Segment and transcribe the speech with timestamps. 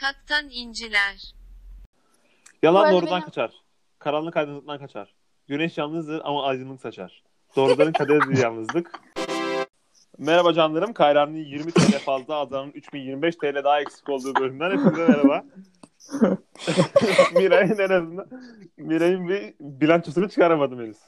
[0.00, 1.34] Sankaktan inciler.
[2.62, 3.50] Yalan arada doğrudan benim- kaçar.
[3.98, 5.14] Karanlık aydınlıktan kaçar.
[5.48, 7.22] Güneş yalnızdır ama aydınlık saçar.
[7.56, 9.00] Doğruların kaderidir yalnızlık.
[10.18, 10.92] Merhaba canlarım.
[10.92, 15.44] Kayran'ın 20 TL fazla, Azra'nın 3025 TL daha eksik olduğu bölümden hepinize merhaba.
[17.34, 18.28] Miray'ın en azından
[18.76, 20.98] Miray'ın bir bilançosunu çıkaramadım henüz.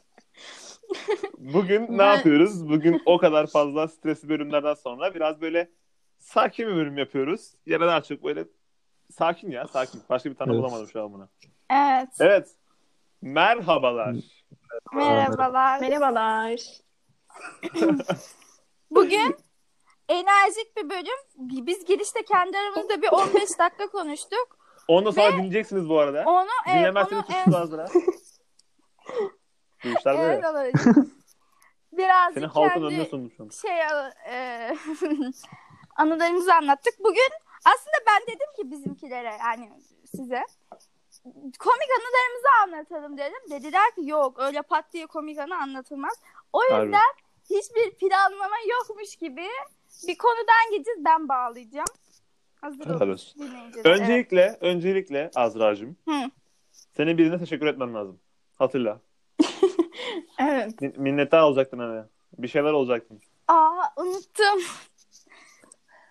[1.39, 2.69] Bugün ne Ben- yapıyoruz?
[2.69, 5.71] Bugün o kadar fazla stresli bölümlerden sonra biraz böyle
[6.18, 7.53] sakin bir bölüm yapıyoruz.
[7.66, 8.44] Ya da daha çok böyle
[9.13, 10.03] sakin ya sakin.
[10.11, 10.63] Başka bir tanım Evet.
[10.63, 11.29] bulamadım şu an buna.
[11.71, 12.08] Evet.
[12.21, 12.49] Evet.
[13.22, 14.14] Merhabalar.
[14.93, 15.80] Merhabalar.
[15.80, 16.61] Merhabalar.
[18.90, 19.36] Bugün
[20.08, 21.67] enerjik bir bölüm.
[21.67, 24.58] Biz girişte kendi aramızda bir 15 dakika konuştuk.
[24.89, 26.25] Ondan sonra dinleyeceksiniz bu arada.
[26.27, 27.25] Onu evet, Dinlemezseniz
[27.55, 27.86] onu.
[29.85, 30.32] Bu işler böyle.
[30.35, 31.13] evet, alacağım.
[31.93, 33.48] Birazcık Seni halkın kendi önüne sundum şu an.
[33.48, 33.78] şey
[34.28, 34.77] e,
[35.97, 36.94] anılarımızı anlattık.
[36.98, 37.30] Bugün
[37.64, 39.72] aslında ben dedim ki bizimkilere yani
[40.16, 40.42] size
[41.58, 43.50] komik anılarımızı anlatalım dedim.
[43.50, 46.20] Dediler ki yok öyle pat diye komik anı anlatılmaz.
[46.52, 46.84] O Harbi.
[46.84, 47.10] yüzden
[47.50, 49.46] hiçbir planlama yokmuş gibi
[50.08, 51.86] bir konudan gideceğiz ben bağlayacağım.
[52.60, 53.00] Hazır olun
[53.38, 53.72] dinleyiciler.
[53.74, 53.86] Evet.
[53.86, 55.96] Öncelikle, öncelikle Azra'cığım.
[56.08, 56.30] Hı.
[56.96, 58.20] Senin birine teşekkür etmen lazım.
[58.58, 59.00] Hatırla.
[60.38, 60.72] Evet.
[60.82, 62.04] Min- Minnettar olacaktın hani.
[62.38, 63.20] Bir şeyler olacaktın.
[63.48, 64.60] Aa unuttum.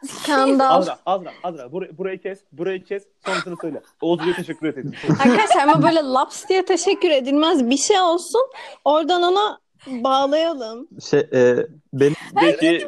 [0.08, 0.72] Skandal.
[0.78, 1.64] Azra, Azra, Azra.
[1.64, 3.04] Bur- burayı kes, burayı kes.
[3.26, 3.82] Sonrasını söyle.
[4.02, 4.78] Oğuzcu'ya teşekkür et.
[5.26, 7.70] Arkadaşlar ama böyle laps diye teşekkür edilmez.
[7.70, 8.42] Bir şey olsun.
[8.86, 10.88] Oradan ona bağlayalım.
[11.10, 11.56] Şey, e,
[11.94, 12.88] benim De ki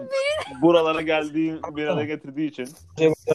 [0.61, 2.69] buralara geldiği bir araya getirdiği için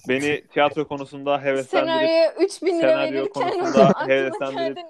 [0.08, 4.84] beni tiyatro konusunda heveslendirip Senaryoya 3000 lira senaryo verirken konusunda aklına heveslendirip- kendini...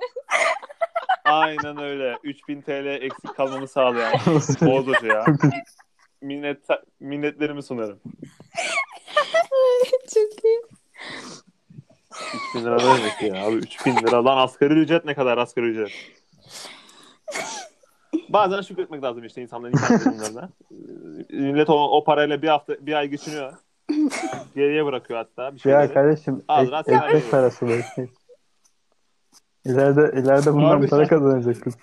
[1.24, 4.12] aynen öyle 3000 TL eksik kalmamı sağlayan
[4.66, 5.24] Oğuz Hoca'ya
[6.22, 6.58] minnet,
[7.00, 8.00] minnetlerimi sunarım.
[10.14, 10.60] Çok iyi.
[12.54, 15.90] 3000 lira ne demek ya abi 3000 lira lan asgari ücret ne kadar asgari ücret?
[18.28, 20.50] Bazen şükretmek lazım işte insanların durumlarına.
[21.30, 23.52] Ee, Millet o, o parayla bir hafta bir ay geçiniyor.
[24.54, 25.94] Geriye bırakıyor hatta bir ya şeyleri.
[25.94, 28.10] kardeşim Azra, ek- ekmek parası bu ekmek.
[29.64, 31.74] İleride, ileride bundan Abi para kazanacak kız.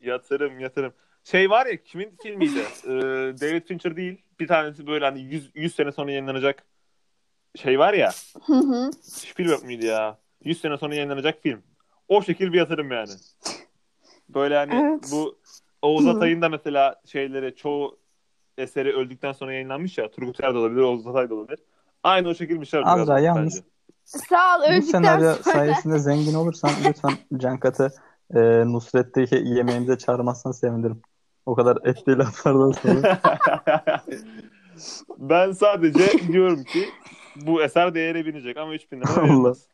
[0.00, 0.92] Yatırım yatırım.
[1.24, 2.60] Şey var ya kimin filmiydi?
[2.84, 2.90] Ee,
[3.40, 4.22] David Fincher değil.
[4.40, 6.64] Bir tanesi böyle hani 100, 100 sene sonra yayınlanacak
[7.56, 8.10] şey var ya.
[8.46, 8.90] Hı hı.
[9.02, 10.18] Spielberg miydi ya?
[10.44, 11.62] 100 sene sonra yayınlanacak film.
[12.08, 13.10] O şekil bir yatırım yani.
[14.28, 15.08] Böyle hani Evet.
[15.12, 15.38] bu
[15.82, 17.98] Oğuz Atay'ın da mesela şeyleri çoğu
[18.58, 20.10] eseri öldükten sonra yayınlanmış ya.
[20.10, 21.58] Turgut Er de olabilir, Oğuz Atay da olabilir.
[22.02, 22.80] Aynı o şekil bir şey.
[22.84, 23.26] Azra, bence.
[23.26, 23.62] yalnız-
[24.04, 25.42] Sağ ol Bu öldükten senaryo sonra.
[25.54, 27.92] sayesinde zengin olursan lütfen Cankat'ı
[28.34, 31.02] e, Nusret'teki yemeğimize çağırmazsan sevinirim.
[31.46, 33.20] O kadar etli laflardan sonra.
[35.18, 36.88] ben sadece diyorum ki
[37.36, 39.22] bu eser değere binecek ama 3000 lira Allah.
[39.22, 39.66] verilmez.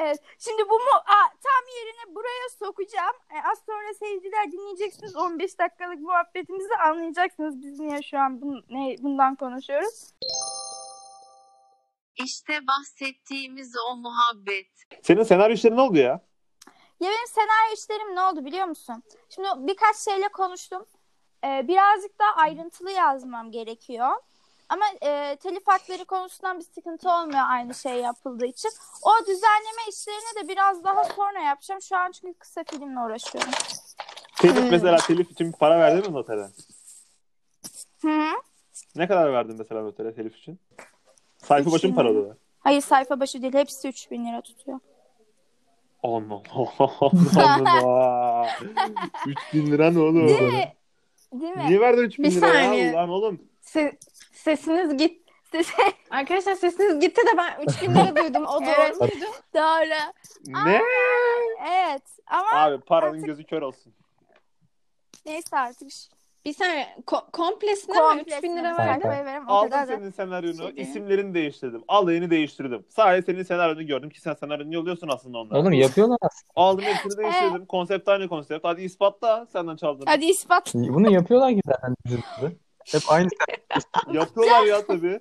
[0.00, 0.18] Evet.
[0.38, 3.16] Şimdi bu mu Aa, tam yerine buraya sokacağım.
[3.30, 5.16] E, az sonra seyirciler dinleyeceksiniz.
[5.16, 7.62] 15 dakikalık muhabbetimizi anlayacaksınız.
[7.62, 10.12] Biz niye şu an bun, ne, bundan konuşuyoruz.
[12.16, 14.66] İşte bahsettiğimiz o muhabbet.
[15.02, 16.20] Senin senaryo işleri ne oldu ya?
[17.00, 19.02] Ya benim senaryo işlerim ne oldu biliyor musun?
[19.28, 20.86] Şimdi birkaç şeyle konuştum.
[21.44, 24.10] Ee, birazcık daha ayrıntılı yazmam gerekiyor.
[24.68, 28.70] Ama e, telif hakları konusundan bir sıkıntı olmuyor aynı şey yapıldığı için.
[29.02, 31.82] O düzenleme işlerini de biraz daha sonra yapacağım.
[31.82, 33.50] Şu an çünkü kısa filmle uğraşıyorum.
[34.36, 34.70] Telif Hmm.
[34.70, 36.48] mesela telif için para verdin mi notere?
[38.02, 38.32] Hı -hı.
[38.96, 40.58] Ne kadar verdin mesela notere telif için?
[41.38, 42.36] Sayfa başı mı para alıyorlar?
[42.60, 43.54] Hayır sayfa başı değil.
[43.54, 44.80] Hepsi 3000 lira tutuyor.
[46.02, 48.50] Allah Allah.
[49.26, 50.28] 3000 lira ne oğlum?
[50.28, 50.74] Değil mi?
[51.40, 51.66] Değil mi?
[51.68, 52.84] Niye verdin 3000 Bir lira saniye.
[52.84, 52.92] ya?
[52.94, 53.48] Lan oğlum.
[53.62, 53.96] Se-
[54.32, 55.24] sesiniz git.
[55.52, 55.70] Siz-
[56.10, 58.44] Arkadaşlar sesiniz gitti de ben 3000 lira duydum.
[58.46, 59.00] O doğru Evet.
[59.00, 59.24] muydu?
[59.54, 60.12] Doğru.
[60.46, 60.80] Ne?
[61.68, 62.02] Evet.
[62.26, 63.94] Ama Abi paranın artık- gözü kör olsun.
[65.26, 65.88] neyse artık.
[66.46, 66.86] Bir saniye.
[67.06, 69.96] Ko- komplesine mi 3000 lira Komplesine sayfaya verem, Aldım kadar da.
[69.96, 71.82] senin senaryonu, şey isimlerini değiştirdim.
[71.88, 72.84] Alayını değiştirdim.
[72.88, 75.58] Sadece senin senaryonu gördüm ki sen senaryonu yolluyorsun aslında onlara.
[75.58, 76.52] Oğlum yapıyorlar aslında.
[76.56, 77.66] Aldım hepsini değiştirdim.
[77.66, 78.64] Konsept aynı konsept.
[78.64, 80.04] Hadi ispatla senden çaldım.
[80.06, 80.74] Hadi ispat.
[80.74, 82.56] Bunu yapıyorlar ki zaten dizide.
[82.92, 83.28] Hep aynı
[84.12, 85.20] Yapıyorlar ya tabii.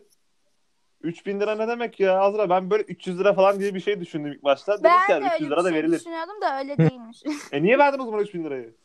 [1.02, 2.50] 3000 lira ne demek ya Azra?
[2.50, 4.72] Ben böyle 300 lira falan diye bir şey düşündüm ilk başta.
[4.74, 6.00] Dedim Ben ki de yani öyle 300 bir lira da şey verilir.
[6.00, 7.24] düşünüyordum da öyle değilmiş.
[7.52, 8.76] E niye verdin o zaman 3000 lirayı?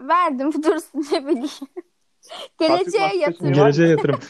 [0.00, 1.48] Verdim dursun ne bileyim.
[2.60, 3.52] Geleceğe yatırım.
[3.52, 4.20] geleceğe yatırım.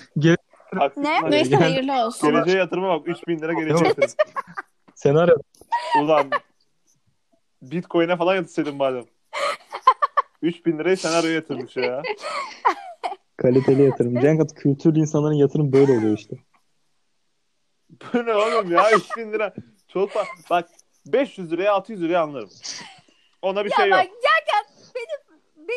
[0.78, 1.30] Taksit Ne?
[1.30, 2.30] Neyse Yani- hayırlı olsun.
[2.30, 4.10] Geleceğe yatırıma bak 3000 lira geleceğe yatırım.
[4.94, 5.36] senaryo.
[6.02, 6.30] Ulan
[7.62, 9.04] Bitcoin'e falan yatırsaydın madem.
[10.42, 12.02] 3000 lirayı senaryoya yatırmış ya.
[13.36, 14.20] Kaliteli yatırım.
[14.20, 16.36] Cengat kültürlü insanların yatırım böyle oluyor işte.
[17.90, 19.54] Bu ne oğlum ya 3000 lira.
[19.88, 20.68] Çok fa- Bak
[21.06, 22.50] 500 liraya 600 liraya anlarım.
[23.42, 23.98] Ona bir Ya şey yok.
[23.98, 24.71] bak Cankat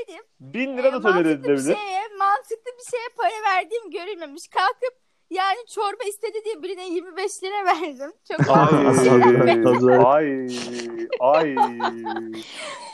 [0.08, 1.76] benim 1000 lira da e, tolere mantıklı bir edilebilir.
[1.76, 4.48] şeye mantıklı bir şeye para verdiğim görülmemiş.
[4.48, 4.94] Kalkıp
[5.30, 8.14] yani çorba istedi diye birine 25 lira verdim.
[8.32, 10.06] Çok Ay, mantıklı.
[10.06, 10.48] ay,
[11.20, 11.56] ay.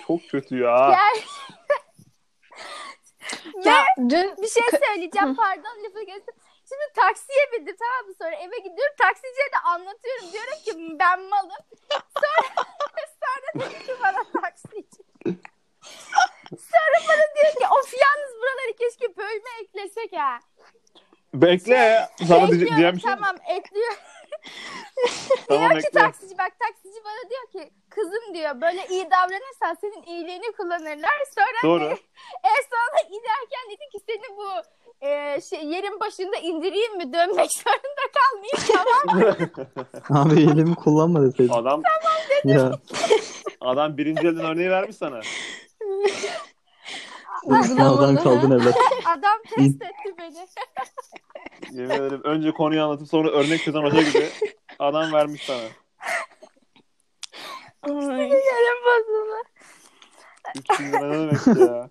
[0.08, 0.70] Çok kötü ya.
[0.92, 1.22] Yani
[3.66, 6.36] Ya dün bir şey söyleyeceğim pardon lafı kestim.
[6.70, 8.14] Şimdi taksiye bindim tamam mı?
[8.22, 8.96] Sonra eve gidiyorum.
[8.98, 10.26] Taksiciye de anlatıyorum.
[10.34, 11.62] Diyorum ki ben malım.
[12.14, 12.66] Sonra,
[13.22, 15.04] sonra dedi ki bana taksici.
[16.58, 20.40] Sonra bana diyor ki of yalnız buraları keşke bölme eklesek ha.
[21.34, 22.08] Bekle.
[22.18, 23.12] Sana diye- Ekliyorum, diyeceğim bir şey.
[23.12, 23.94] tamam ekliyor.
[25.48, 26.00] Tamam diyor ki bekle.
[26.00, 31.12] taksici bak taksici bana diyor ki kızım diyor böyle iyi davranırsan senin iyiliğini kullanırlar.
[31.36, 31.84] Sonra Doğru.
[32.44, 34.48] en sonunda inerken dedi ki seni bu
[35.06, 39.36] e, şey, yerin başında indireyim mi dönmek zorunda kalmayayım tamam mı?
[40.10, 41.54] Abi elimi kullanma deseydin.
[41.54, 41.82] Adam
[42.44, 42.72] Ya
[43.62, 45.22] adam birinci elden örneği vermiş sana.
[47.68, 48.76] sınavdan kaldın evlat.
[49.06, 50.48] Adam test etti beni.
[51.72, 54.30] Yemin ederim önce konuyu anlatıp sonra örnek çözen hoca gibi
[54.80, 55.60] adam vermiş sana.
[57.82, 58.22] Ay.
[58.22, 59.44] Yerin bozuldu.
[60.56, 61.90] 3000 lira ne demek ya?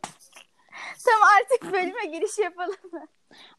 [1.05, 3.07] Tamam artık bölüme giriş yapalım mı?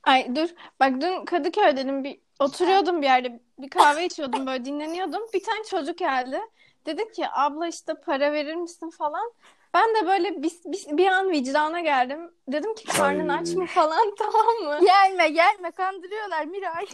[0.03, 0.49] Ay dur.
[0.79, 5.21] Bak dün Kadıköy'denim bir oturuyordum bir yerde bir kahve içiyordum böyle dinleniyordum.
[5.33, 6.41] Bir tane çocuk geldi.
[6.85, 9.31] Dedi ki abla işte para verir misin falan.
[9.73, 12.31] Ben de böyle bir, bir, bir an vicdana geldim.
[12.47, 13.39] Dedim ki karnın Ay.
[13.39, 14.85] aç mı falan tamam mı?
[14.85, 16.85] Gelme gelme kandırıyorlar Miray.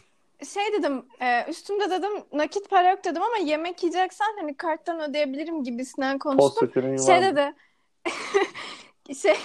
[0.53, 5.63] Şey dedim e, üstümde dedim nakit para yok dedim ama yemek yiyeceksen hani karttan ödeyebilirim
[5.63, 6.71] gibisinden konuştum.
[7.05, 7.53] Şey dedi.
[9.21, 9.37] şey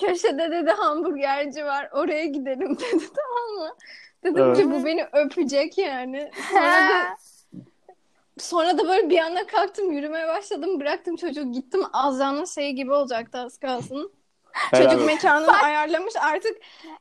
[0.00, 1.88] köşede dedi hamburgerci var.
[1.92, 3.76] Oraya gidelim dedi tamam mı?
[4.24, 4.56] Dedim Evet.
[4.56, 6.30] ki bu beni öpecek yani.
[6.50, 7.16] Sonra da,
[8.38, 10.80] sonra da böyle bir anda kalktım yürümeye başladım.
[10.80, 11.82] Bıraktım çocuğu gittim.
[11.92, 14.12] Azra'nın şeyi gibi olacaktı az kalsın.
[14.74, 16.56] Çocuk mekanını ayarlamış artık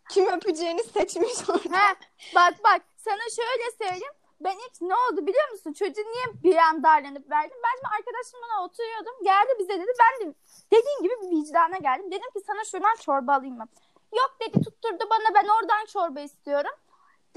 [0.10, 1.78] kim öpeceğini seçmiş orada.
[1.78, 1.96] Ha,
[2.36, 4.14] bak bak sana şöyle söyleyeyim.
[4.42, 5.74] Ben ilk ne oldu biliyor musun?
[5.74, 7.58] Çocuğu niye bir an darlanıp verdim?
[7.64, 9.24] Ben şimdi arkadaşımla oturuyordum.
[9.24, 9.92] Geldi bize dedi.
[10.00, 10.34] Ben de
[10.72, 12.12] dediğin gibi bir vicdana geldim.
[12.12, 13.68] Dedim ki sana şuradan çorba alayım mı?
[14.16, 16.72] Yok dedi tutturdu bana ben oradan çorba istiyorum.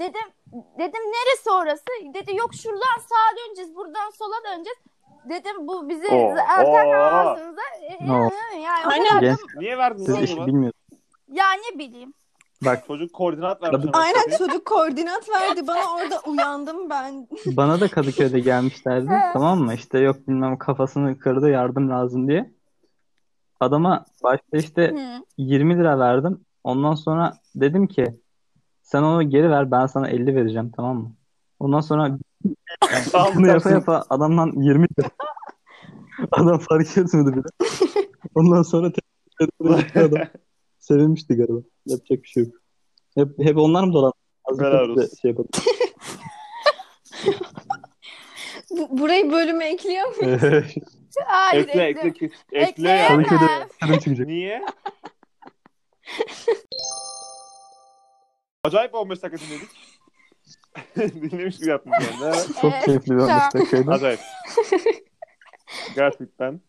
[0.01, 0.27] Dedim
[0.79, 2.13] dedim neresi orası?
[2.13, 4.77] Dedi yok şuradan sağa döneceğiz buradan sola döneceğiz.
[5.29, 6.93] Dedim bu bizi Oo, zaten oo.
[6.93, 7.61] ağzınıza
[8.01, 8.29] Oo.
[8.63, 9.19] yani o Aynen.
[9.19, 10.47] Genç Niye verdin siz lan işi bunu?
[10.47, 11.01] bilmiyorsunuz.
[11.27, 12.13] ya ne bileyim.
[12.65, 13.81] Bak Çocuk koordinat vermiş.
[13.93, 14.03] Sana.
[14.03, 17.27] Aynen çocuk koordinat verdi bana orada uyandım ben.
[17.45, 19.11] bana da Kadıköy'de gelmişlerdi.
[19.33, 19.73] Tamam mı?
[19.73, 22.51] İşte yok bilmem kafasını kırdı yardım lazım diye.
[23.59, 25.23] Adama başta işte Hı.
[25.37, 26.45] 20 lira verdim.
[26.63, 28.20] Ondan sonra dedim ki
[28.91, 31.15] sen onu geri ver ben sana 50 vereceğim tamam mı?
[31.59, 32.17] Ondan sonra
[33.35, 35.09] bunu yapa yapa adamdan 20 lira.
[36.31, 37.69] Adam fark etmedi bile.
[38.35, 38.91] Ondan sonra
[39.39, 40.27] tekrar adam.
[40.79, 41.59] Sevinmişti galiba.
[41.85, 42.53] Yapacak bir şey yok.
[43.15, 44.13] Hep, hep onlar mı dolan?
[44.59, 45.09] Helal olsun.
[45.21, 45.49] şey yapalım.
[48.71, 50.39] Bu- burayı bölüme ekliyor muyum?
[51.25, 52.07] Hayır, Ekle ekle.
[52.09, 52.59] ekle ekle.
[52.59, 53.19] ekle ya.
[53.99, 54.27] Çıkacak.
[54.27, 54.61] Niye?
[58.63, 59.69] Acayip 15 dakika dinledik.
[61.31, 62.05] Dinlemiş gibi yaptım yani.
[62.23, 62.47] Evet.
[62.61, 63.49] Çok Evet, keyifli bir 15 tamam.
[63.53, 63.91] dakikaydı.
[63.91, 64.19] Acayip.
[65.95, 66.61] Gerçekten.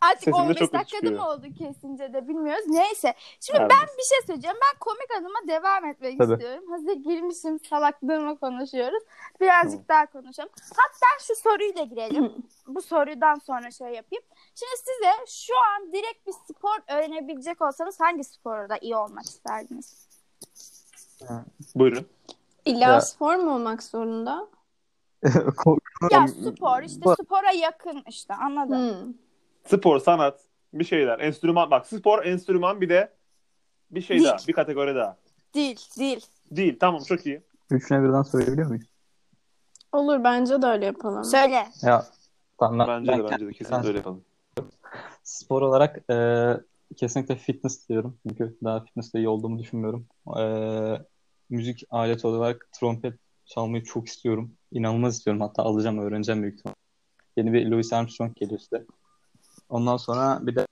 [0.00, 1.12] Artık Sesim de 15 çok dakikada çıkıyor.
[1.20, 2.64] mı oldu kesince de bilmiyoruz.
[2.66, 3.14] Neyse.
[3.40, 3.70] Şimdi Evet.
[3.70, 4.56] ben bir şey söyleyeceğim.
[4.62, 6.32] Ben komik adıma devam etmek Tabii.
[6.32, 6.70] istiyorum.
[6.70, 9.02] Hazır girmişim salaklığımı konuşuyoruz.
[9.40, 10.50] Birazcık daha konuşalım.
[10.76, 12.32] Hatta şu soruyla girelim.
[12.66, 14.24] Bu sorudan sonra şey yapayım.
[14.54, 15.12] Şimdi size
[15.46, 20.06] şu an direkt bir spor öğrenebilecek olsanız hangi sporda iyi olmak isterdiniz?
[21.74, 22.06] Buyurun.
[22.64, 23.00] İlla Ya.
[23.00, 24.48] spor mu olmak zorunda?
[26.10, 28.90] Ya spor işte spora yakın işte anladın.
[29.04, 29.12] Hmm.
[29.66, 30.40] Spor, sanat,
[30.72, 31.18] bir şeyler.
[31.20, 31.70] Enstrüman.
[31.70, 33.12] Bak spor, enstrüman bir de
[33.90, 34.28] bir şey Değil.
[34.28, 34.36] daha.
[34.48, 35.16] Bir kategori daha.
[35.54, 36.26] Değil değil.
[36.50, 36.76] Değil.
[36.80, 37.42] Tamam çok iyi.
[37.70, 38.86] Üçüne birden söyleyebiliyor muyuz?
[39.92, 41.24] Olur bence de öyle yapalım.
[41.24, 41.66] Söyle.
[41.82, 42.06] Ya
[42.58, 44.24] tamam ben, Bence ben de bence de kesinlikle öyle yapalım.
[45.22, 46.14] spor olarak e,
[46.96, 48.18] kesinlikle fitness diyorum.
[48.28, 50.06] Çünkü daha fitness'te iyi olduğumu düşünmüyorum.
[50.38, 50.42] E,
[51.50, 53.14] müzik aleti olarak trompet
[53.46, 54.52] çalmayı çok istiyorum.
[54.72, 55.40] İnanılmaz istiyorum.
[55.40, 56.74] Hatta alacağım, öğreneceğim büyük ihtimal.
[57.36, 58.84] Yeni bir Louis Armstrong geliyor size.
[59.68, 60.66] Ondan sonra bir de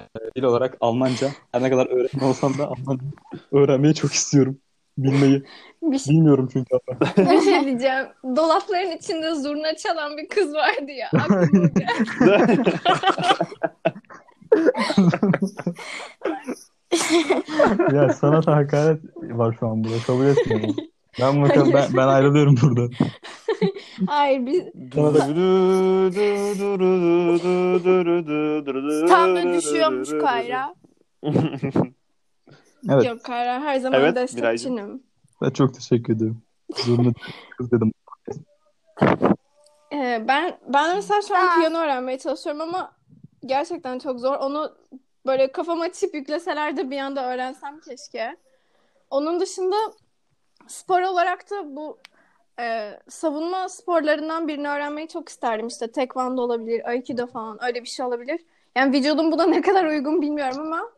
[0.00, 1.30] e, dil olarak Almanca.
[1.52, 3.04] Her ne kadar öğretmen olsam da Almanca
[3.52, 4.58] öğrenmeyi çok istiyorum.
[4.98, 5.42] Bilmeyi.
[5.82, 6.78] Bir şey, Bilmiyorum çünkü.
[7.16, 8.06] bir şey diyeceğim.
[8.36, 11.10] Dolapların içinde zurna çalan bir kız vardı ya.
[11.12, 12.72] Aklıma geldi.
[17.92, 19.96] ya sanata hakaret var şu an burada.
[20.06, 20.76] Kabul etmiyorum.
[21.20, 22.90] Ben bakalım ben, ben ayrılıyorum buradan.
[24.06, 24.62] Hayır biz
[29.08, 30.74] Tam da düşüyormuş Kayra.
[32.90, 33.04] Evet.
[33.04, 35.02] yok Kayra her zaman Evet, destekçinim.
[35.42, 36.42] Ben çok teşekkür ederim.
[36.76, 37.10] Zorunda
[37.58, 37.92] kız dedim.
[39.92, 42.92] Ee, ben ben mesela şu an piyano öğrenmeye çalışıyorum ama
[43.46, 44.34] gerçekten çok zor.
[44.34, 44.76] Onu
[45.26, 48.36] böyle kafama çip yükleseler de bir anda öğrensem keşke.
[49.10, 49.76] Onun dışında
[50.66, 51.98] spor olarak da bu
[52.60, 55.66] e, savunma sporlarından birini öğrenmeyi çok isterdim.
[55.66, 58.40] İşte tekvando olabilir, aikido falan öyle bir şey olabilir.
[58.76, 60.90] Yani vücudum buna ne kadar uygun bilmiyorum ama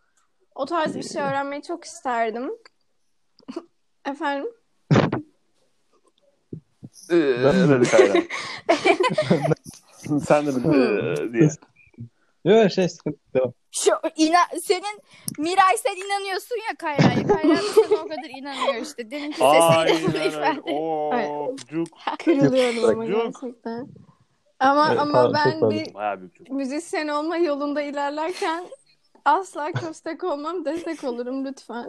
[0.54, 2.50] o tarz bir şey öğrenmeyi çok isterdim.
[4.04, 4.50] Efendim?
[7.10, 8.22] Ne dedi Kayra?
[10.26, 11.32] Sen de mi?
[11.32, 11.48] diye.
[12.44, 13.54] Yok şey sıkıntı yok.
[13.70, 15.00] Şu ina senin
[15.38, 17.26] Miray sen inanıyorsun ya Kayra'ya.
[17.26, 19.10] Kayra da sana o kadar inanıyor işte.
[19.10, 20.26] Deminki öyle.
[20.26, 20.60] ifade.
[20.60, 21.88] Oo, cuk.
[22.24, 23.88] Kırılıyorum ama gerçekten.
[24.60, 25.60] Ama Evet, ama pardon, ben
[25.92, 26.30] pardon.
[26.40, 28.64] bir müzisyen olma yolunda ilerlerken
[29.24, 31.86] asla köstek olmam, destek olurum lütfen.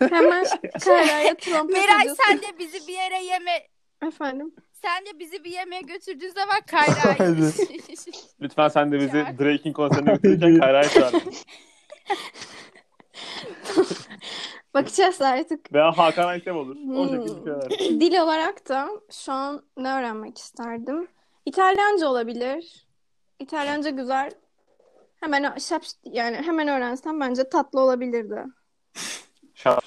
[0.10, 0.46] Hemen
[0.84, 3.66] Kayra'ya trompet Miray sen de bizi bir yere yeme
[4.06, 4.54] Efendim?
[4.82, 7.52] Sen de bizi bir yemeğe götürdüğün zaman Kayra'yı
[8.40, 9.38] Lütfen sen de bizi Çağır.
[9.38, 11.14] Drake'in konserine götürürken Kayra'yı çağır.
[14.74, 15.72] Bakacağız artık.
[15.72, 16.76] Veya Hakan Aytem olur.
[16.76, 17.08] O Hmm.
[17.10, 18.00] şekilde şeyler.
[18.00, 21.08] Dil olarak da şu an ne öğrenmek isterdim?
[21.46, 22.86] İtalyanca olabilir.
[23.38, 24.30] İtalyanca güzel.
[25.20, 28.44] Hemen şap yani hemen öğrensem bence tatlı olabilirdi.
[29.54, 29.84] Şap.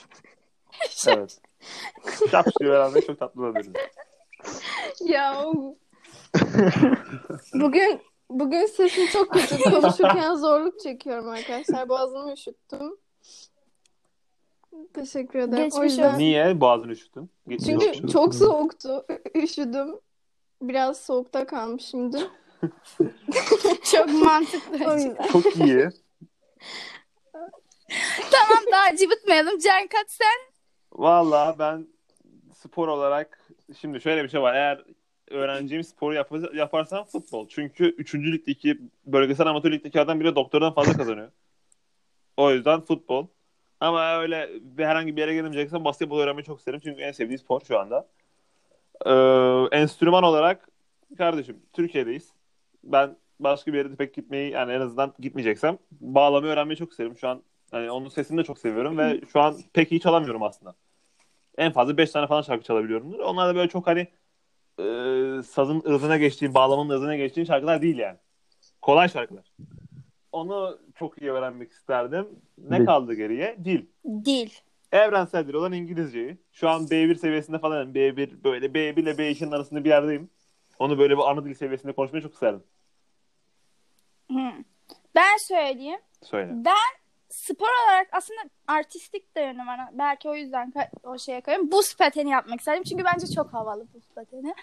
[1.07, 1.39] evet.
[2.31, 3.71] Şap diye öğrenmek çok tatlı olabilir.
[4.99, 5.43] Ya
[7.53, 9.57] bugün bugün sesim çok kötü.
[9.63, 11.89] Konuşurken zorluk çekiyorum arkadaşlar.
[11.89, 12.97] Boğazımı üşüttüm.
[14.93, 15.63] Teşekkür ederim.
[15.63, 16.19] Geçmiş o yüzden olsun.
[16.19, 17.29] Niye boğazını üşüttün?
[17.47, 18.07] Geçmiş çünkü olsun.
[18.07, 19.05] çok soğuktu.
[19.35, 19.99] Üşüdüm.
[20.61, 22.27] Biraz soğukta kalmışımdır.
[23.91, 25.15] Çok mantıklı.
[25.31, 25.89] Çok iyi.
[28.31, 29.59] tamam daha cıvıtmayalım.
[29.59, 30.53] Can Kat sen
[30.91, 31.87] Valla ben
[32.55, 33.42] spor olarak
[33.81, 34.53] şimdi şöyle bir şey var.
[34.53, 34.83] Eğer
[35.31, 37.47] öğreneceğim sporu yap- yaparsam futbol.
[37.47, 38.31] Çünkü 3.
[38.31, 41.31] ligdeki bölgesel amatör ligdeki adam bile doktordan fazla kazanıyor.
[42.37, 43.27] O yüzden futbol.
[43.79, 46.79] Ama öyle bir herhangi bir yere gelemeyeceksen basketbol öğrenmeyi çok isterim.
[46.83, 48.07] Çünkü en sevdiğim spor şu anda.
[49.05, 50.69] Ee, enstrüman olarak
[51.17, 52.33] kardeşim Türkiye'deyiz.
[52.83, 57.17] Ben başka bir yere pek gitmeyi yani en azından gitmeyeceksem bağlamayı öğrenmeyi çok isterim.
[57.17, 60.75] Şu an hani onun sesini de çok seviyorum ve şu an pek iyi çalamıyorum aslında.
[61.57, 63.19] En fazla 5 tane falan şarkı çalabiliyorumdur.
[63.19, 64.07] Onlar da böyle çok hani
[64.79, 64.83] e,
[65.43, 68.17] sazın ırzına geçtiğin, bağlamanın ırzına geçtiğin şarkılar değil yani.
[68.81, 69.51] Kolay şarkılar.
[70.31, 72.27] Onu çok iyi öğrenmek isterdim.
[72.57, 72.85] Ne Dil.
[72.85, 73.57] kaldı geriye?
[73.65, 73.85] Dil.
[74.25, 74.49] dil.
[74.91, 76.37] Evrensel dil olan İngilizceyi.
[76.51, 77.93] Şu an B1 seviyesinde falan.
[77.93, 80.29] B1 böyle B1 ile B2'nin arasında bir yerdeyim.
[80.79, 82.63] Onu böyle bir ana dil seviyesinde konuşmayı çok isterdim.
[84.31, 84.37] Hı.
[85.15, 85.99] Ben söyleyeyim.
[86.21, 86.51] Söyle.
[86.53, 87.02] Ben
[87.33, 89.79] spor olarak aslında artistik de yönüm var.
[89.91, 90.73] Belki o yüzden
[91.03, 91.71] o şeye koyuyorum.
[91.71, 92.83] Buz pateni yapmak istedim.
[92.83, 94.53] Çünkü bence çok havalı buz pateni.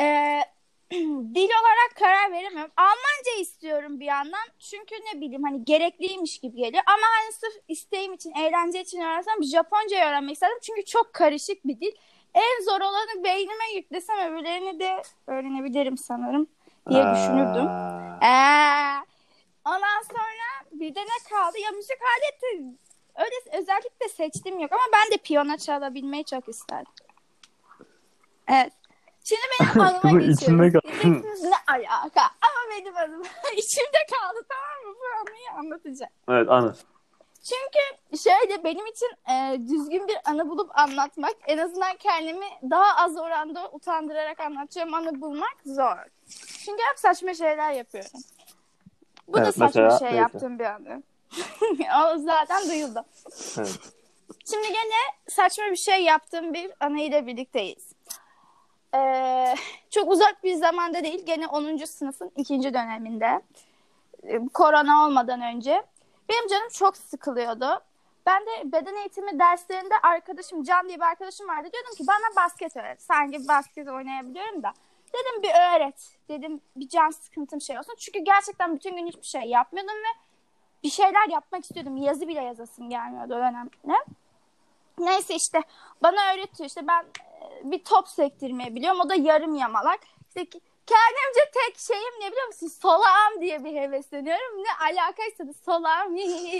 [0.00, 0.40] Ee,
[1.34, 2.72] dil olarak karar veremiyorum.
[2.76, 4.46] Almanca istiyorum bir yandan.
[4.58, 6.82] Çünkü ne bileyim hani gerekliymiş gibi geliyor.
[6.86, 10.58] Ama hani sırf isteğim için, eğlence için öğrensem Japoncayı öğrenmek istedim.
[10.62, 11.92] Çünkü çok karışık bir dil.
[12.34, 16.46] En zor olanı beynime yüklesem öbürlerini de öğrenebilirim sanırım
[16.90, 17.66] diye düşünürdüm.
[17.68, 19.04] Aa, Ee,
[19.64, 21.58] ondan sonra bir de ne kaldı?
[21.58, 22.64] Ya müzik aleti
[23.16, 26.92] öyle özellikle seçtiğim yok ama ben de piyano çalabilmeyi çok isterdim.
[28.48, 28.72] Evet.
[29.24, 30.20] Şimdi benim anıma kaldı.
[30.20, 32.20] Diyeceksiniz, ne alaka?
[32.22, 33.22] Ama benim anım
[33.56, 35.00] içimde kaldı tamam mı?
[35.00, 36.12] Bu anıyı anlatacağım.
[36.28, 36.74] Evet anı.
[37.44, 43.16] Çünkü şöyle benim için e, düzgün bir anı bulup anlatmak en azından kendimi daha az
[43.16, 45.96] oranda utandırarak anlatacağım anı bulmak zor.
[46.64, 48.10] Çünkü hep saçma şeyler yapıyorum.
[49.28, 50.16] Bu da Evet, saçma mesela şey neyse.
[50.20, 51.02] yaptığım bir anı.
[52.14, 53.04] o zaten duyuldu.
[53.58, 53.78] Evet.
[54.50, 57.92] Şimdi gene saçma bir şey yaptığım bir anıyla birlikteyiz.
[58.94, 59.54] Ee,
[59.90, 61.26] çok uzak bir zamanda değil.
[61.26, 61.76] Gene 10.
[61.76, 63.42] sınıfın ikinci döneminde.
[64.24, 65.82] Ee, Korona olmadan önce.
[66.28, 67.80] Benim canım çok sıkılıyordu.
[68.26, 71.68] Ben de beden eğitimi derslerinde arkadaşım Can diye bir arkadaşım vardı.
[71.72, 73.02] Diyordum ki bana basket öğret.
[73.02, 74.72] Sanki basket oynayabiliyorum da.
[75.14, 76.18] Dedim bir öğret.
[76.28, 77.94] Dedim bir can sıkıntım şey olsun.
[77.98, 80.28] Çünkü gerçekten bütün gün hiçbir şey yapmıyordum ve
[80.82, 81.96] bir şeyler yapmak istiyordum.
[81.96, 83.70] Yazı bile yazasım gelmiyordu o dönemde.
[84.98, 85.62] Neyse işte
[86.02, 86.68] bana öğretiyor.
[86.68, 89.00] İşte ben e, bir top sektirmeyi biliyorum.
[89.00, 90.00] O da yarım yamalak.
[90.28, 90.44] İşte
[90.86, 92.68] kendimce tek şeyim ne biliyor musun?
[92.68, 94.64] Solağım diye bir hevesleniyorum.
[94.64, 96.16] Ne alakaysa da solağım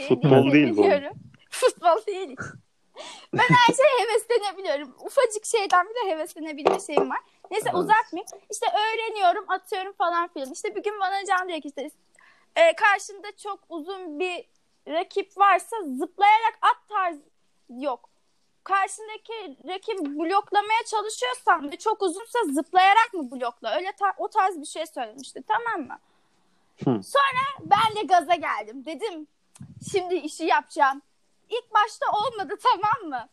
[0.09, 0.83] Futbol değil bu.
[1.51, 2.37] Futbol değil.
[3.33, 4.95] Ben her şeye heveslenebiliyorum.
[5.01, 7.19] Ufacık şeyden bile heveslenebilme şeyim var.
[7.51, 7.79] Neyse Evet.
[7.79, 8.29] uzatmayayım.
[8.51, 10.53] İşte öğreniyorum, atıyorum falan filan.
[10.53, 11.91] İşte bir gün bana Can diyor ki işte
[12.57, 14.45] e, karşında çok uzun bir
[14.87, 17.21] rakip varsa zıplayarak at tarzı
[17.69, 18.11] yok.
[18.65, 23.77] Karşındaki rakibi bloklamaya çalışıyorsan ve çok uzunsa zıplayarak mı blokla?
[23.77, 25.99] Öyle tar- o tarz bir şey söylemişti tamam mı?
[26.85, 27.03] Hı.
[27.03, 28.85] Sonra ben de gaza geldim.
[28.87, 29.27] Dedim
[29.93, 31.03] şimdi işi yapacağım.
[31.51, 33.29] İlk başta olmadı tamam mı?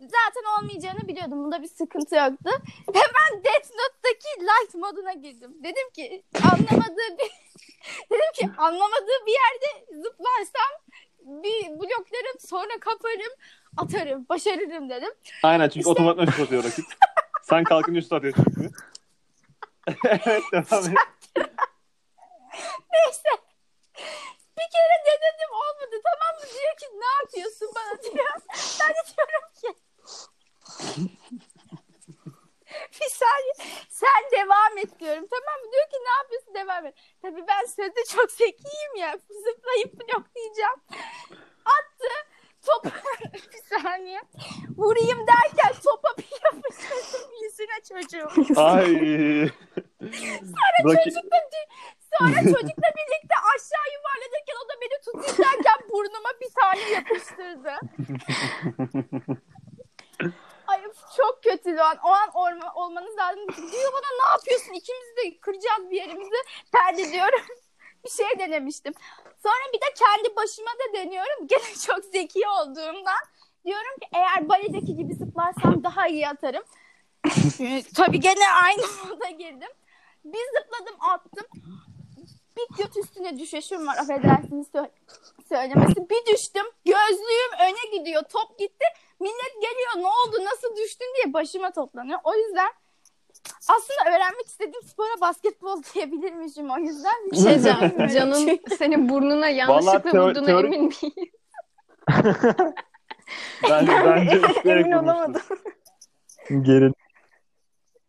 [0.00, 1.44] Zaten olmayacağını biliyordum.
[1.44, 2.50] Bunda bir sıkıntı yoktu.
[2.92, 5.54] Hemen Death Note'daki light moduna girdim.
[5.64, 7.30] Dedim ki anlamadığı bir
[8.10, 10.72] dedim ki anlamadığı bir yerde zıplarsam
[11.20, 13.32] bir bloklarım sonra kaparım
[13.76, 15.12] atarım başarırım dedim.
[15.42, 16.84] Aynen çünkü İşte- otomatikman şut atıyor rakip.
[17.42, 18.70] Sen kalkınca şut atıyor çünkü.
[20.04, 20.98] evet devam et.
[22.92, 23.30] Neyse.
[24.58, 26.46] Bir kere denedim olmadı tamam mı?
[26.46, 28.34] Diyor ki ne yapıyorsun bana diyor.
[28.80, 29.80] Ben de diyorum ki
[33.00, 33.54] bir saniye
[33.88, 35.72] sen devam et diyorum tamam mı?
[35.72, 36.94] Diyor ki ne yapıyorsun devam et.
[37.22, 39.18] Tabii ben sözde çok zekiyim ya.
[39.18, 40.80] Zıplayıp bloklayacağım.
[41.64, 42.08] Attı.
[42.66, 42.84] Top
[43.34, 44.20] bir saniye.
[44.76, 48.60] Vurayım derken topa bir yapıştırdım yüzüne çocuğum.
[48.60, 48.86] Ay.
[50.84, 51.04] Rakip...
[51.04, 51.38] Çocukla,
[52.18, 57.74] sonra çocukla birlikte aşağı yuvarlanırken o da beni tutayım derken burnuma bir tane yapıştırdı.
[61.80, 61.98] O an.
[62.04, 63.46] O an olma, olmanız lazım.
[63.72, 64.72] Diyor bana ne yapıyorsun?
[64.72, 66.36] İkimiz de kıracağız bir yerimizi.
[66.72, 67.40] Perde diyorum.
[68.04, 68.94] bir şey denemiştim.
[69.42, 71.46] Sonra bir de kendi başıma da deniyorum.
[71.46, 73.22] Gene çok zeki olduğumdan.
[73.64, 76.62] Diyorum ki eğer baledeki gibi zıplarsam daha iyi atarım.
[77.96, 79.68] Tabii gene aynı moda girdim.
[80.24, 81.46] Bir zıpladım attım.
[82.56, 84.90] Bir göt üstüne düşeşim var affedersiniz sö-
[85.48, 86.10] söylemesi.
[86.10, 86.66] Bir düştüm.
[86.84, 88.22] Gözlüğüm öne gidiyor.
[88.22, 88.84] Top gitti.
[89.20, 92.18] Millet geliyor ne oldu nasıl düştün diye başıma toplanıyor.
[92.24, 92.68] O yüzden
[93.62, 97.30] aslında öğrenmek istediğim spora basketbol diyebilirmişim o yüzden.
[97.32, 97.58] Bir şey.
[98.14, 101.30] Can'ın senin burnuna yanlışlıkla teo- vurduğuna teorik- emin miyim?
[103.70, 105.42] Bence, bence isteyerek Emin olamadım.
[106.62, 106.92] Geri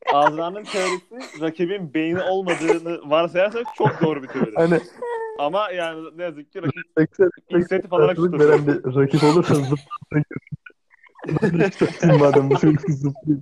[0.13, 4.52] Azra'nın teorisi rakibin beyni olmadığını varsayarsak çok doğru bir teori.
[4.56, 4.80] hani
[5.39, 9.54] Ama yani ne yazık ki rakip inisiyatif alarak bir rakip olursa
[12.19, 13.41] Madem bu çocuk zıplıyor.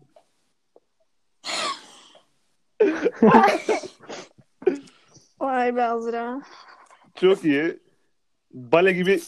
[5.39, 6.41] Vay be Azra.
[7.15, 7.79] çok iyi.
[8.51, 9.21] Bale gibi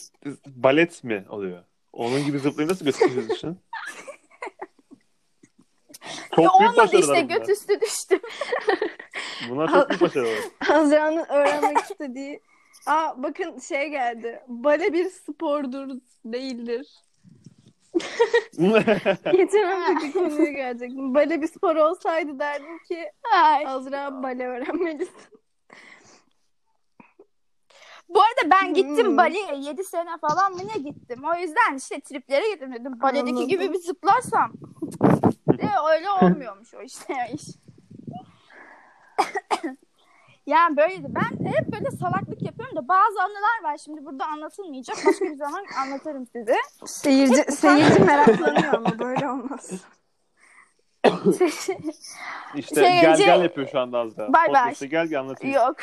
[0.47, 1.63] balet mi oluyor?
[1.93, 3.59] Onun gibi zıplayı nasıl gösteriyorsun?
[6.35, 7.21] Çok büyük Olmadı işte bunlar.
[7.21, 8.19] göt üstü düştüm.
[9.49, 10.37] Bunlar çok büyük başarılar.
[10.69, 12.41] Azra'nın öğrenmek istediği
[12.85, 14.41] Aa bakın şey geldi.
[14.47, 15.89] Bale bir spordur
[16.25, 16.87] değildir.
[19.31, 21.15] Geçen haftaki konuya gelecektim.
[21.15, 23.67] Bale bir spor olsaydı derdim ki Ay.
[23.67, 25.41] Azra bale öğrenmelisin.
[28.09, 29.17] Bu arada ben gittim Hmm.
[29.17, 31.21] Bali'ye 7 sene falan mı ne gittim.
[31.23, 33.01] O yüzden işte triplere gittim dedim.
[33.01, 34.53] Bali'deki gibi bir zıplarsam.
[35.47, 37.43] De öyle olmuyormuş o işte iş.
[40.51, 41.07] Yani böyleydi.
[41.09, 44.97] Ben hep böyle salaklık yapıyorum da bazı anılar var şimdi burada anlatılmayacak.
[45.05, 46.55] Başka bir zaman anlatırım size.
[46.85, 49.71] Seyirci, seyirci meraklanıyor ama böyle olmaz.
[52.55, 54.33] İşte Şey, gel gel yapıyor şu anda Azra.
[54.33, 54.63] Bay bay.
[54.63, 55.55] Podcast'te gel gel anlatayım.
[55.55, 55.75] Yok.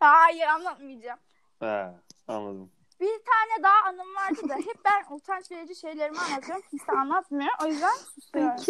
[0.00, 1.18] Hayır anlatmayacağım.
[1.60, 1.86] He,
[2.28, 2.70] anladım.
[3.00, 6.62] Bir tane daha anım vardı da hep ben utanç verici şeylerimi anlatıyorum.
[6.70, 7.50] Kimse anlatmıyor.
[7.64, 8.64] O yüzden susuyorum.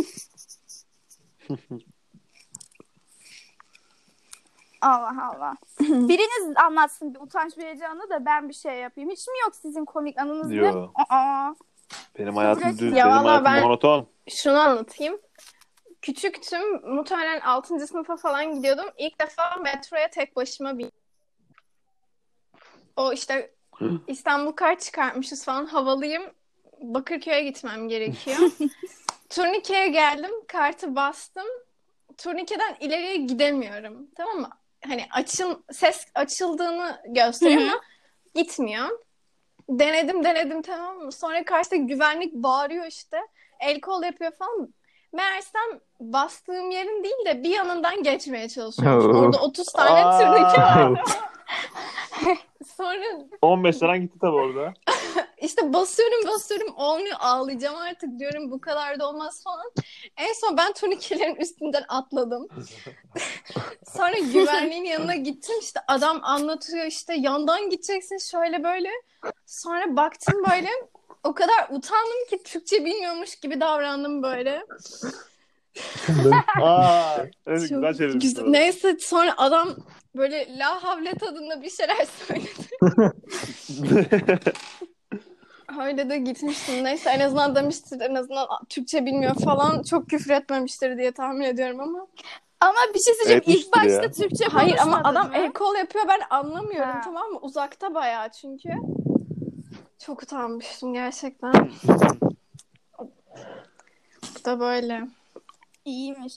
[4.83, 5.55] Allah Allah.
[5.81, 9.11] Biriniz anlatsın bir utanç verici anı da ben bir şey yapayım.
[9.11, 10.57] Hiç mi yok sizin komik anınız ne?
[10.57, 10.91] Yo.
[11.11, 11.55] Aa.
[12.19, 14.07] Benim hayatım Bırak- düz, Ya benim hayatım ben- monoton.
[14.29, 15.21] Şunu anlatayım.
[16.03, 16.95] Küçüktüm.
[16.95, 17.87] Muhtemelen 6.
[17.87, 18.87] sınıfa falan gidiyordum.
[18.99, 20.93] İlk defa metroya tek başıma bin.
[22.97, 23.55] O işte
[24.07, 25.67] İstanbul kart çıkartmışız falan.
[25.67, 26.23] Havalıyım.
[26.81, 28.39] Bakırköy'e gitmem gerekiyor.
[29.31, 30.31] Turnikeye geldim.
[30.49, 31.47] Kartı bastım.
[32.19, 34.07] Turnikeden ileriye gidemiyorum.
[34.17, 34.51] Tamam mı?
[34.87, 37.81] Hani açıl ses açıldığını gösteriyor ama
[38.35, 38.89] gitmiyor.
[39.69, 41.13] Denedim denedim tamam mı?
[41.13, 43.17] Sonra karşıda güvenlik bağırıyor işte.
[43.61, 44.75] El kol yapıyor falan.
[45.13, 49.17] Meğersem bastığım yerin değil de bir yanından geçmeye çalışıyormuş.
[49.17, 51.01] Orada 30 tane turnike var.
[52.77, 53.05] Sonra
[53.43, 54.75] 15 liran gitti tabii orada.
[55.43, 59.73] işte basıyorum basıyorum olmuyor ağlayacağım artık diyorum bu kadar da olmaz falan.
[60.17, 62.49] En son ben turnikelerin üstünden atladım.
[63.97, 68.89] Sonra güvenliğin yanına gittim işte adam anlatıyor işte yandan gideceksin şöyle böyle.
[69.47, 70.69] Sonra baktım böyle
[71.25, 74.63] o kadar utandım ki Türkçe bilmiyormuş gibi davrandım böyle.
[76.63, 78.25] Aa, evet, güzel çevirmiş.
[78.25, 78.45] güzel.
[78.45, 79.77] Neyse sonra adam
[80.15, 82.69] böyle la havle tadında bir şeyler söyledi.
[85.81, 86.85] Öyle de gitmiştim.
[86.85, 89.83] Neyse en azından demiştir en azından Türkçe bilmiyor falan.
[89.83, 92.07] Çok küfür etmemiştir diye tahmin ediyorum ama.
[92.61, 93.43] Ama bir şey söyleyeceğim.
[93.47, 94.11] İlk Etmiştir başta ya.
[94.11, 97.01] Türkçe Hayır ama adam el kol yapıyor ben anlamıyorum Ha.
[97.05, 97.39] tamam mı?
[97.43, 98.69] Uzakta bayağı çünkü.
[99.99, 101.71] Çok utanmıştım gerçekten.
[104.23, 105.09] Bu da böyle.
[105.85, 106.35] İyiymiş.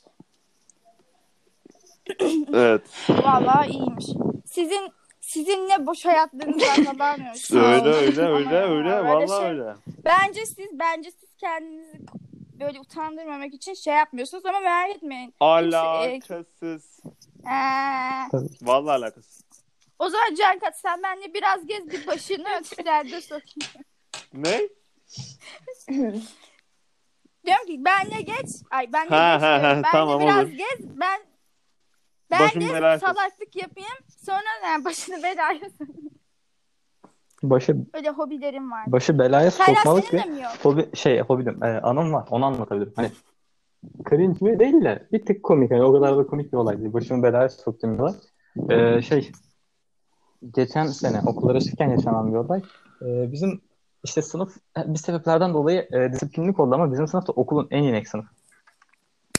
[2.53, 2.81] evet.
[3.09, 4.05] Vallahi iyiymiş.
[4.45, 4.91] Sizin
[5.27, 7.51] sizin ne boş hayatlarınızdan habermiyoruz.
[7.53, 8.91] Öyle öyle öyle öyle.
[8.93, 9.75] öyle Vallahi şey- öyle.
[10.05, 11.99] Bence siz bence siz kendinizi
[12.59, 15.33] böyle utandırmamak için şey yapmıyorsunuz ama merak etmeyin.
[15.39, 16.99] Alakasız.
[17.45, 17.51] Ee,
[18.61, 19.41] Vallahi alakasız.
[19.99, 23.85] o zaman Cankat sen benimle biraz gez bir başını ötülerde sokayım.
[24.33, 24.59] Ne?
[27.45, 28.49] Diyorum ki benle geç.
[28.71, 29.41] Ay benle Ha, geç.
[29.43, 29.71] ha, ha.
[29.73, 30.51] Benle tamam, biraz olur.
[30.53, 30.79] gez.
[30.99, 31.19] Ben
[32.31, 33.89] ben Başım de salaklık yapayım.
[34.25, 35.59] Sonra yani başını belaya.
[37.43, 38.91] Başı Öyle hobilerim var.
[38.91, 40.51] başı belaya Kayra sokmalık senin bir de mi yok?
[40.63, 41.63] hobi şey hobi diyorum.
[41.63, 42.27] E, anım var.
[42.31, 42.93] Onu anlatabilirim.
[42.95, 43.11] Hani
[44.09, 45.71] cringe mi değil de bir tık komik.
[45.71, 46.93] Hani o kadar da komik bir olay değil.
[46.93, 48.13] Başımı belaya soktum olay.
[48.69, 49.31] E, şey
[50.55, 52.61] geçen sene okullara çıkarken yaşanan bir olay.
[53.01, 53.61] E, bizim
[54.03, 58.07] işte sınıf bir sebeplerden dolayı e, disiplinlik oldu ama bizim sınıf da okulun en inek
[58.07, 58.25] sınıf.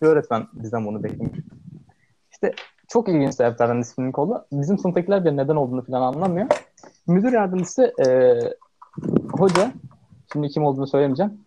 [0.03, 1.39] Bir öğretmen bizden bunu beklemiş.
[2.33, 2.53] İşte
[2.89, 4.47] çok ilginç sebeplerden disiplinlik oldu.
[4.53, 6.47] Bizim sınıftakiler bir neden olduğunu falan anlamıyor.
[7.07, 8.39] Müdür yardımcısı e,
[9.33, 9.73] hoca,
[10.33, 11.41] şimdi kim olduğunu söylemeyeceğim.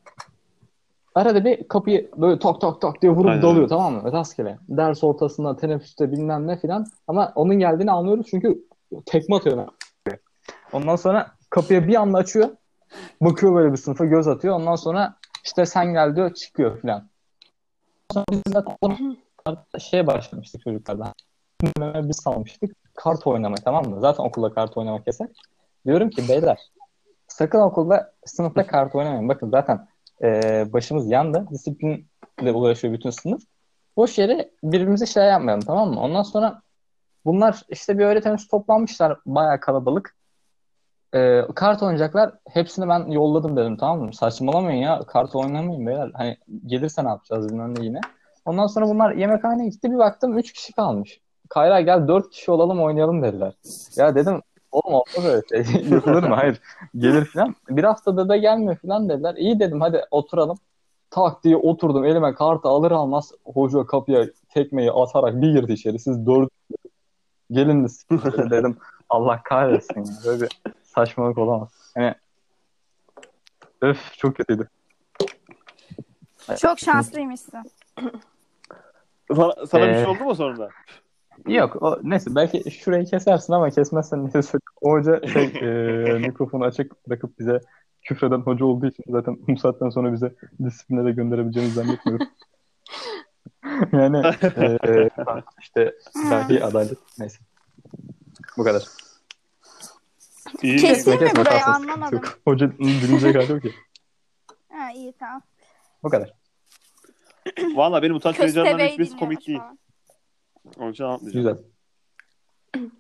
[1.15, 3.41] Arada bir kapıyı böyle tok tok tok diye vurup Aynen.
[3.41, 4.12] dalıyor tamam mı?
[4.12, 4.58] Rastgele.
[4.69, 6.86] Ders ortasında, teneffüste bilmem ne filan.
[7.08, 8.63] Ama onun geldiğini anlıyoruz çünkü
[9.06, 9.67] tekme atıyor.
[10.73, 12.49] Ondan sonra kapıya bir anda açıyor.
[13.21, 14.56] Bakıyor böyle bir sınıfa göz atıyor.
[14.56, 17.10] Ondan sonra işte sen gel diyor çıkıyor filan.
[18.13, 21.13] Sonra biz de şeye başlamıştık çocuklardan.
[21.63, 22.76] Biz salmıştık.
[22.95, 24.02] Kart oynamayı tamam mı?
[24.02, 25.30] Zaten okulda kart oynamak yasak.
[25.86, 26.58] Diyorum ki beyler
[27.28, 29.30] sakın okulda sınıfta kart oynamayın.
[29.30, 29.88] Bakın zaten
[30.22, 31.45] e, başımız yandı.
[31.52, 33.41] Disiplinle uğraşıyor bütün sınıf.
[33.98, 36.02] Boş yere birbirimize şey yapmayalım tamam mı?
[36.02, 36.62] Ondan sonra
[37.26, 40.15] bunlar işte bir öğretmenimiz toplanmışlar bayağı kalabalık.
[41.13, 42.34] E, kart oynayacaklar.
[42.50, 44.13] Hepsini ben yolladım dedim tamam mı?
[44.13, 45.00] Saçmalamayın ya.
[45.08, 46.12] Kart oynamayın beyler.
[46.13, 48.00] Hani gelirse ne yapacağız bilmem ne yine.
[48.45, 49.91] Ondan sonra bunlar yemekhaneye gitti.
[49.91, 51.19] Bir baktım 3 kişi kalmış.
[51.49, 53.53] Kayra gel 4 kişi olalım oynayalım dediler.
[53.95, 55.81] Ya dedim oğlum olmaz öyle şey.
[55.91, 56.35] Yapılır mı?
[56.35, 56.59] Hayır.
[56.97, 57.55] Gelir falan.
[57.69, 59.35] Bir haftada da gelmiyor falan dediler.
[59.35, 60.57] İyi dedim hadi oturalım.
[61.09, 62.05] Tak diye oturdum.
[62.05, 65.99] Elime kartı alır almaz hoca kapıya tekmeyi atarak bir girdi içeri.
[65.99, 66.49] Siz dört
[67.51, 67.89] gelin de
[68.49, 68.77] dedim.
[69.09, 69.99] Allah kahretsin.
[70.05, 70.13] ya.
[70.25, 71.69] Böyle bir saçmalık olamaz.
[71.95, 72.15] Hani
[73.81, 74.67] öf çok kötüydü.
[76.59, 77.63] Çok şanslıymışsın.
[79.35, 80.69] Sana, sana bir Ee, şey oldu mu sonunda?
[81.47, 84.58] Yok o, neyse belki şurayı kesersin ama kesmezsen neyse.
[84.82, 87.60] O hoca şey e, mikrofonu açık bırakıp bize
[88.02, 92.28] küfreden hoca olduğu için zaten bu saatten sonra bize disipline de gönderebileceğini zannetmiyorum.
[93.91, 94.17] yani
[94.88, 95.10] e,
[95.60, 95.93] işte
[96.32, 97.39] dahi adalet neyse.
[98.58, 98.84] Bu kadar.
[100.62, 100.78] İyi.
[100.78, 102.15] Kesin mi burayı anlamadım.
[102.15, 102.39] Yok.
[102.45, 103.73] Hoca dinleyecek hali yok ki.
[104.71, 105.41] Ha iyi tamam.
[106.04, 106.34] Bu kadar.
[107.75, 109.60] Valla benim utanç vereceğimden hiçbirisi komik değil.
[109.60, 109.80] falan.
[110.77, 111.45] Onun için anlatmayacağım.
[111.45, 111.63] Güzel.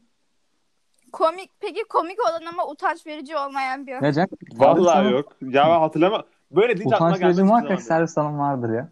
[1.11, 4.01] Komik peki komik olan ama utanç verici olmayan bir.
[4.01, 4.29] Ne Cenk?
[4.53, 5.35] Vallahi yok.
[5.41, 6.23] Ya ben hatırlama.
[6.51, 7.37] Böyle deyince aklıma Utanç gelmez.
[7.37, 7.97] verici hiçbir muhakkak zaman.
[7.97, 8.89] servis hanım vardır ya.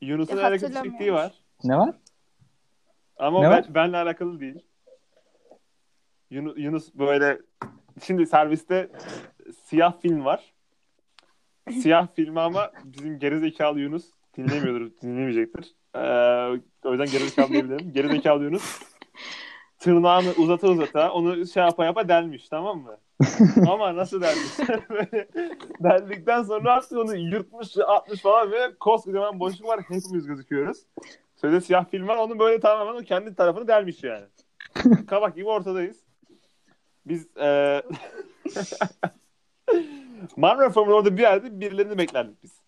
[0.00, 0.90] Yunus'un Ya, hareket hatırlamıyorum.
[0.98, 1.32] çektiği var.
[1.64, 1.94] Ne var?
[3.16, 3.64] Ama Ne o var?
[3.68, 4.66] ben, benle alakalı değil.
[6.30, 7.38] Yunus, Yunus böyle
[8.02, 8.90] şimdi serviste
[9.64, 10.52] siyah film var.
[11.70, 15.74] Siyah filmi ama bizim gerizekalı Yunus dinlemiyordur, dinlemeyecektir.
[15.94, 17.92] Ee, o yüzden gerizekalı diyebilirim.
[17.92, 18.82] Gerizekalı Yunus
[19.82, 22.98] tırnağını uzata uzata onu şey yapa yapa delmiş tamam mı?
[23.70, 24.70] ama nasıl delmiş?
[24.90, 25.28] Böyle
[25.82, 29.80] deldikten sonra artık onu yırtmış, atmış falan ve koskocaman boşluk var.
[29.80, 30.78] Hepimiz gözüküyoruz.
[31.36, 32.16] Sözde siyah film var.
[32.16, 34.24] Onun böyle tamamen o kendi tarafını delmiş yani.
[35.06, 35.96] Kabak gibi ortadayız.
[37.06, 37.82] Biz e...
[40.36, 42.61] Marmara Formula orada bir yerde birilerini beklerdik biz.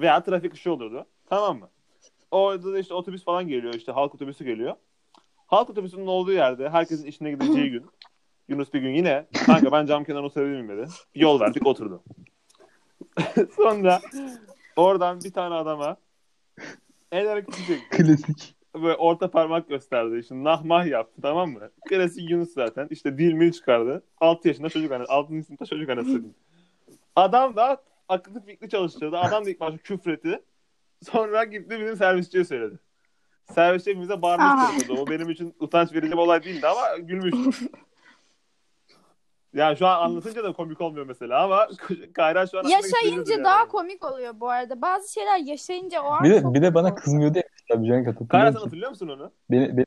[0.00, 1.06] Veya trafik ışığı olurdu.
[1.26, 1.68] Tamam mı?
[2.30, 3.74] Orada da işte otobüs falan geliyor.
[3.74, 4.74] işte halk otobüsü geliyor.
[5.46, 7.86] Halk otobüsünün olduğu yerde herkesin işine gideceği gün
[8.48, 10.90] Yunus bir gün yine kanka ben cam kenarına oturabilir miyim dedi.
[11.14, 12.02] Yol verdik oturdu.
[13.56, 14.00] Sonra
[14.76, 15.96] oradan bir tane adama
[17.12, 18.02] el hareketi çekti.
[18.02, 18.54] Klasik.
[18.74, 20.24] böyle orta parmak gösterdi.
[20.28, 21.70] Şimdi nahmah yaptı tamam mı?
[21.88, 22.88] Klasik Yunus zaten.
[22.90, 24.02] İşte dil mil çıkardı.
[24.20, 25.12] 6 yaşında çocuk anası.
[25.12, 25.42] 6.
[25.42, 26.06] sınıfta çocuk anası.
[26.06, 26.34] diyeyim.
[27.16, 29.18] Adam da akıllı fikri çalıştırdı.
[29.18, 30.42] Adam da ilk başta küfretti.
[31.10, 32.78] Sonra gitti bizim servisçiye söyledi.
[33.54, 34.22] Servisçi bize Aha.
[34.22, 34.92] bağırmıştı.
[34.94, 37.68] O benim için utanç verici bir olay değildi ama gülmüştüm.
[39.54, 41.68] Yani şu an anlatınca da komik olmuyor mesela ama
[42.14, 43.44] Kayra şu an Yaşayınca yani.
[43.44, 44.82] daha komik oluyor bu arada.
[44.82, 46.96] Bazı şeyler yaşayınca o an Bir de, bir de bana oluyor.
[47.02, 48.64] kızmıyordu ya tabii Cenk Kayra hatırlıyor sen musun?
[48.64, 49.32] hatırlıyor musun onu?
[49.50, 49.86] Beni, beni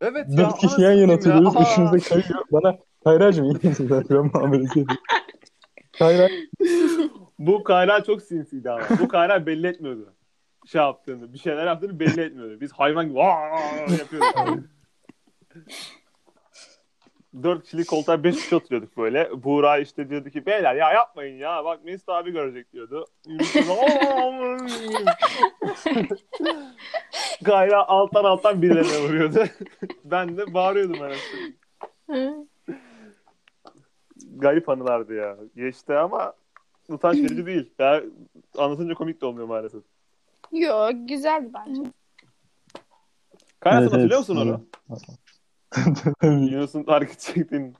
[0.00, 0.36] Evet ya.
[0.36, 1.18] dört kişi yan anasını yana ya.
[1.18, 1.56] oturuyoruz.
[1.56, 1.60] Aa.
[1.62, 2.44] Üçümüz de kayıyor.
[2.52, 4.98] Bana Kayracığım iyi misin sen falan muamelesi yapıyor.
[5.98, 6.28] Kayra
[7.38, 8.84] Bu Kayra çok sinsiydi ama.
[9.00, 10.14] Bu Kayra belli etmiyordu.
[10.66, 12.60] Şey yaptığını, bir şeyler yaptığını belli etmiyordu.
[12.60, 13.18] Biz hayvan gibi
[13.98, 14.64] yapıyorduk.
[17.42, 19.30] Dört kişilik koltuğa beş kişi oturuyorduk böyle.
[19.44, 21.64] Buğra işte diyordu ki beyler ya yapmayın ya.
[21.64, 23.04] Bak Mesut abi görecek diyordu.
[27.44, 29.44] Kayra alttan alttan birilerine vuruyordu.
[30.04, 31.56] ben de bağırıyordum arasında.
[34.36, 35.36] Garip anılardı ya.
[35.56, 36.32] Geçti ama
[36.88, 37.70] utanç verici değil.
[37.78, 38.02] Ya,
[38.58, 39.82] anlatınca komik de olmuyor maalesef.
[40.52, 41.82] Yo güzeldi bence.
[43.60, 44.28] Kayra Evet, hatırlıyor evet.
[44.28, 44.60] musun onu?
[46.50, 47.74] Yunus'un hareket çektiğin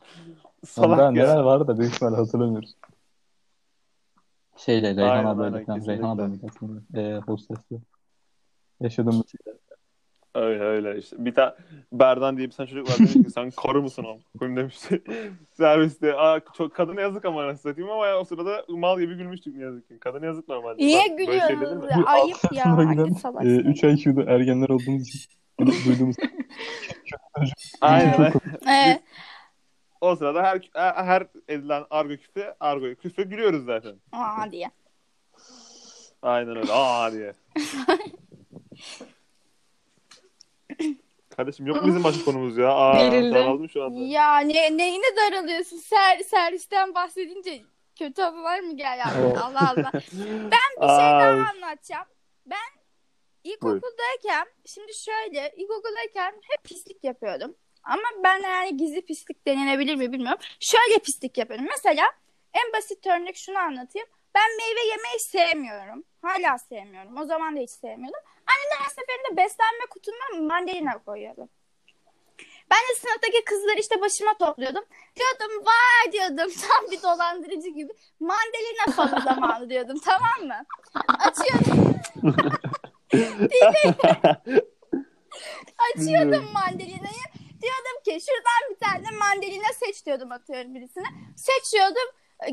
[0.66, 1.44] salak neler ya.
[1.44, 2.74] vardı da büyük ihtimalle hatırlamıyoruz.
[4.56, 5.86] Şeyle Reyhan ablayla falan.
[5.86, 7.00] Reyhan ablayla aslında.
[7.00, 7.76] Ee, hostesle.
[8.80, 9.60] Yaşadığımız şeyler.
[10.36, 11.16] Öyle öyle işte.
[11.18, 11.52] Bir tane
[11.92, 14.20] Berdan diye bir tane çocuk var demiş ki sen karı mısın oğlum?
[14.38, 15.02] Koyun demişti.
[15.52, 16.14] Serviste.
[16.14, 19.62] Aa, çok, kadına yazık ama anasını satayım ama ya, o sırada mal gibi gülmüştük ne
[19.62, 19.98] yazık ki.
[19.98, 20.76] Kadına yazık normalde.
[20.78, 22.04] Niye şey denir gülüyorsunuz ya?
[22.06, 22.66] Ayıp ya.
[22.76, 23.44] Hangi giden salak?
[23.44, 26.16] e, 3 IQ'da ergenler olduğumuz için duyduğumuz
[27.80, 28.32] Aynen.
[28.68, 29.00] Ee,
[30.00, 30.60] o sırada her
[31.04, 33.94] her edilen argo küfre, argo küfre gülüyoruz zaten.
[34.12, 34.70] aa diye.
[36.22, 36.72] Aynen öyle.
[36.72, 37.32] Aa diye.
[41.36, 42.68] Kardeşim yok mu bizim başka konumuz ya?
[42.68, 43.34] Aa, Verildi.
[43.34, 44.00] daraldım şu anda.
[44.00, 45.76] Ya ne, neyine daralıyorsun?
[45.76, 47.62] Ser, servisten bahsedince
[47.98, 49.12] kötü anılar mı gel ya?
[49.20, 49.38] Evet.
[49.38, 49.92] Allah Allah.
[50.82, 52.06] Bir şey daha anlatacağım.
[52.46, 52.68] Ben
[53.44, 57.54] ilkokuldayken, şimdi şöyle, ilkokuldayken hep pislik yapıyordum.
[57.82, 60.38] Ama ben yani gizli pislik denilebilir mi bilmiyorum.
[60.60, 61.66] Şöyle pislik yapıyordum.
[61.70, 62.04] Mesela
[62.54, 64.08] en basit örnek şunu anlatayım.
[64.34, 66.04] Ben meyve yemeyi sevmiyorum.
[66.22, 67.16] Hala sevmiyorum.
[67.16, 68.20] O zaman da hiç sevmiyordum.
[68.46, 71.48] Annem her seferinde beslenme kutuma mandalina koyuyordu.
[72.70, 74.84] Ben de sınıftaki kızları işte başıma topluyordum.
[75.16, 77.92] Diyordum vay diyordum tam bir dolandırıcı gibi.
[78.20, 80.64] Mandalina falı zamanı diyordum tamam mı?
[81.18, 81.94] Açıyordum.
[85.94, 87.26] Açıyordum mandalinayı.
[87.62, 91.06] Diyordum ki şuradan bir tane mandalina seç diyordum atıyorum birisine.
[91.36, 92.08] Seçiyordum.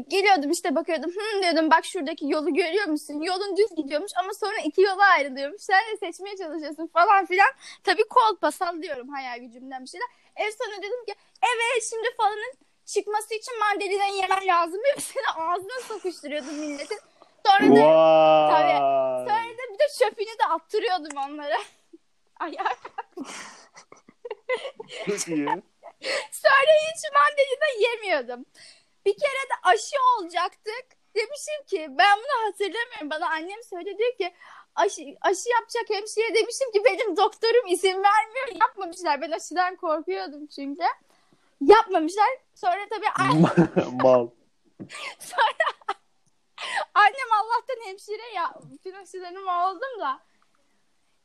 [0.08, 1.12] Geliyordum işte bakıyordum.
[1.12, 3.22] Hı diyordum bak şuradaki yolu görüyor musun?
[3.22, 5.62] Yolun düz gidiyormuş ama sonra iki yola ayrılıyormuş.
[5.62, 7.48] Sen de seçmeye çalışıyorsun falan filan.
[7.84, 10.08] Tabii kolpa sallıyorum hayal gücümden bir şeyler.
[10.36, 12.54] En sonunda dedim ki evet şimdi falanın
[12.86, 14.80] çıkması için mandalinayı yemen lazım.
[14.93, 17.00] Hepsini ağzına sokuşturuyordum milletin.
[17.46, 18.78] Sonra da, Vay.
[19.19, 21.58] sonra da bir de çöpünü de attırıyordum onlara.
[22.39, 22.76] Ayağa
[25.06, 25.48] Çok iyi.
[26.32, 28.46] Sonra hiç mandalina yemiyordum.
[29.05, 30.85] Bir kere de aşı olacaktık.
[31.15, 33.09] Demişim ki ben bunu hatırlamıyorum.
[33.09, 34.33] Bana annem söyledi diyor ki
[34.75, 38.47] aşı, aşı yapacak hemşire demişim ki benim doktorum izin vermiyor.
[38.61, 39.21] Yapmamışlar.
[39.21, 40.83] Ben aşıdan korkuyordum çünkü.
[41.61, 42.29] Yapmamışlar.
[42.55, 43.05] Sonra tabii
[44.03, 44.27] Mal.
[46.93, 48.53] annem Allah'tan hemşire ya.
[48.71, 50.19] Bütün aşılarım oldum da.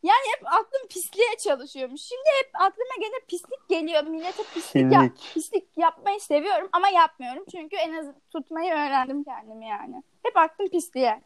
[0.02, 2.00] Yani hep aklım pisliğe çalışıyormuş.
[2.00, 4.02] Şimdi hep aklıma gene pislik geliyor.
[4.02, 7.44] Millete pislik, yap, pislik yapmayı seviyorum ama yapmıyorum.
[7.50, 10.02] Çünkü en az tutmayı öğrendim kendimi yani.
[10.22, 11.22] Hep aklım pisliğe.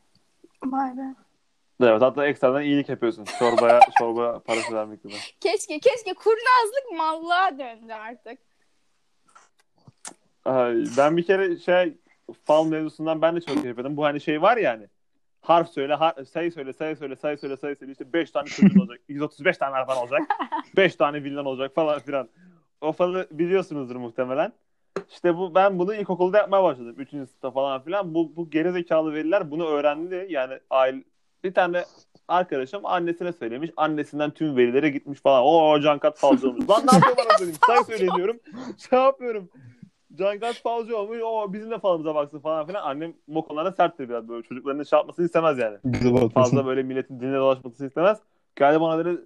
[0.64, 1.14] Vay be.
[1.82, 3.24] Evet hatta ekstradan iyilik yapıyorsun.
[3.38, 5.14] Çorbaya çorba parası vermek gibi.
[5.40, 8.38] Keşke keşke kurnazlık mallığa döndü artık.
[10.44, 11.94] Ay, ben bir kere şey
[12.44, 13.96] fal mevzusundan ben de çok yapıyordum.
[13.96, 14.86] Bu hani şey var ya hani
[15.42, 17.92] harf söyle, har- sayı söyle, sayı söyle, sayı söyle, sayı söyle.
[17.92, 19.00] İşte 5 tane çocuğun olacak.
[19.08, 20.20] 135 tane araban olacak.
[20.76, 22.28] 5 tane villan olacak falan filan.
[22.80, 24.52] O falı biliyorsunuzdur muhtemelen.
[25.10, 26.94] İşte bu ben bunu ilkokulda yapmaya başladım.
[26.98, 27.10] 3.
[27.10, 28.14] sınıfta falan filan.
[28.14, 30.26] Bu, bu gerizekalı veliler bunu öğrendi.
[30.30, 31.04] Yani aile,
[31.44, 31.84] bir tane
[32.28, 33.70] arkadaşım annesine söylemiş.
[33.76, 35.42] Annesinden tüm verilere gitmiş falan.
[35.44, 36.68] O Cankat falcı olmuş.
[36.70, 37.54] Lan ne yapıyor bana dedim.
[37.66, 38.40] Sayı söyleniyorum.
[38.90, 39.50] Şey yapıyorum.
[40.14, 41.18] Cankat falcı olmuş.
[41.24, 42.82] O bizim de falımıza baksın falan filan.
[42.82, 44.42] Annem bu konularda serttir biraz böyle.
[44.42, 45.78] Çocuklarının şey yapmasını istemez yani.
[46.28, 48.18] Fazla böyle milletin diline dolaşmasını istemez.
[48.56, 49.20] Geldi bana dedi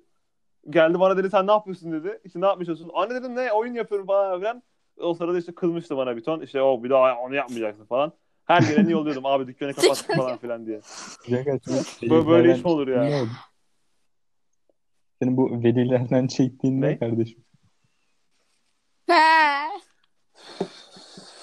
[0.70, 2.20] geldi bana dedi sen ne yapıyorsun dedi.
[2.24, 2.90] İşte ne yapmışsın?
[2.94, 4.62] Anne dedim ne oyun yapıyorum falan filan.
[5.00, 6.40] O sırada işte kızmıştı bana bir ton.
[6.40, 8.12] İşte o bir daha onu yapmayacaksın falan.
[8.44, 10.80] Her geleni yolluyordum abi dükkanı kapattık falan filan diye.
[12.10, 13.04] Böyle, böyle iş mi olur ya?
[15.22, 16.98] Senin bu velilerden çektiğin ne Ne?
[16.98, 17.44] kardeşim?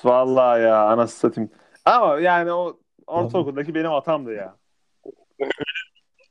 [0.04, 1.52] Vallahi ya anasını satayım.
[1.86, 4.56] Ama yani o ortaokuldaki benim hatamdı ya.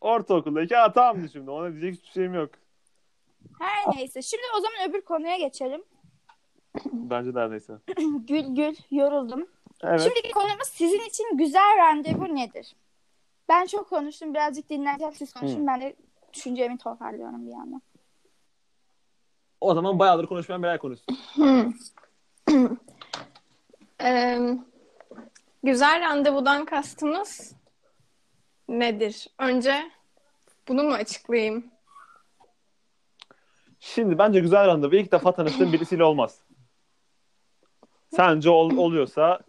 [0.01, 1.51] Ortaokuldaki hatamdı şimdi.
[1.51, 2.51] Ona diyecek hiçbir şeyim yok.
[3.59, 4.23] Her neyse.
[4.23, 5.83] Şimdi o zaman öbür konuya geçelim.
[6.93, 7.73] Bence neredeyse.
[8.29, 9.47] Gül gül yoruldum.
[9.83, 10.01] Evet.
[10.01, 12.77] Şimdiki konumuz sizin için güzel randevu nedir?
[13.49, 14.35] Ben çok konuştum.
[14.35, 15.67] Birazcık dinlerken siz konuşun.
[15.67, 15.97] Ben de
[16.35, 17.83] düşüncemi toparlıyorum bir yandan.
[19.61, 21.17] O zaman bayağıdır konuşmayan Beray konuşsun.
[24.03, 24.39] Ee,
[25.63, 27.55] güzel randevudan kastımız
[28.69, 29.27] nedir?
[29.39, 29.91] Önce
[30.69, 31.65] bunu mu açıklayayım?
[33.81, 36.41] Şimdi bence güzel randevu ilk defa tanıştığın birisiyle olmaz.
[38.11, 39.41] Sence ol- oluyorsa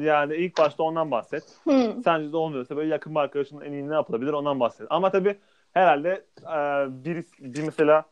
[0.00, 1.44] yani ilk başta ondan bahset.
[1.64, 2.02] Hmm.
[2.02, 4.86] Sence de olmuyorsa böyle yakın bir arkadaşının en iyi ne yapılabilir ondan bahset.
[4.90, 5.38] Ama tabii
[5.72, 6.56] herhalde e,
[7.04, 8.04] bir, bir mesela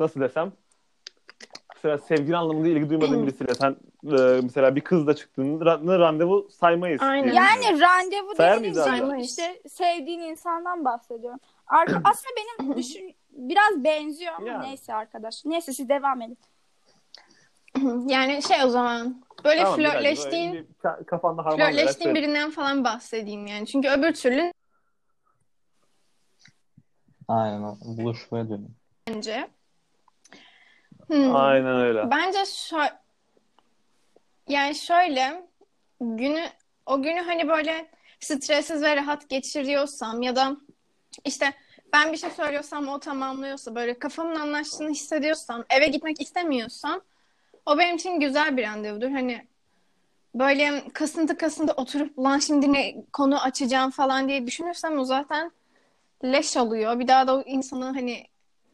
[0.00, 0.52] nasıl desem
[1.78, 7.02] mesela sevgili anlamında ilgi duymadığın birisiyle sen e, mesela bir kızla çıktığında randevu saymayız.
[7.02, 7.32] Aynen.
[7.32, 11.40] Yani randevu Sayar dediğiniz mıyız şey işte sevdiğin insandan bahsediyorum.
[11.66, 14.66] Arka, aslında benim düşün biraz benziyor ama Yani.
[14.66, 15.44] neyse arkadaş.
[15.44, 16.38] Neyse siz devam edin.
[18.06, 22.84] Yani şey o zaman böyle Tamam, flörtleştiğin öyle bir ka- kafanda harmanlayarak flörtleştiğin birinden falan
[22.84, 23.66] bahsedeyim yani.
[23.66, 24.52] Çünkü öbür türlü
[27.28, 27.76] Aynen o.
[27.84, 28.70] Buluşmaya dönüyor.
[29.08, 29.48] bence.
[31.08, 31.36] Hmm.
[31.36, 32.10] Aynen öyle.
[32.10, 32.96] Bence şö-
[34.48, 35.42] yani şöyle
[36.00, 36.44] günü
[36.86, 37.90] o günü hani böyle
[38.20, 40.56] stressiz ve rahat geçiriyorsam ya da
[41.24, 41.52] işte
[41.92, 47.00] ben bir şey söylüyorsam o tamamlıyorsa böyle kafamın anlaştığını hissediyorsam eve gitmek istemiyorsam
[47.66, 49.10] o benim için güzel bir randevudur.
[49.10, 49.46] Hani
[50.34, 55.50] böyle kasıntı kasıntı oturup lan şimdi ne konu açacağım falan diye düşünürsem o zaten
[56.24, 56.98] leş oluyor.
[56.98, 58.26] Bir daha da o insanı hani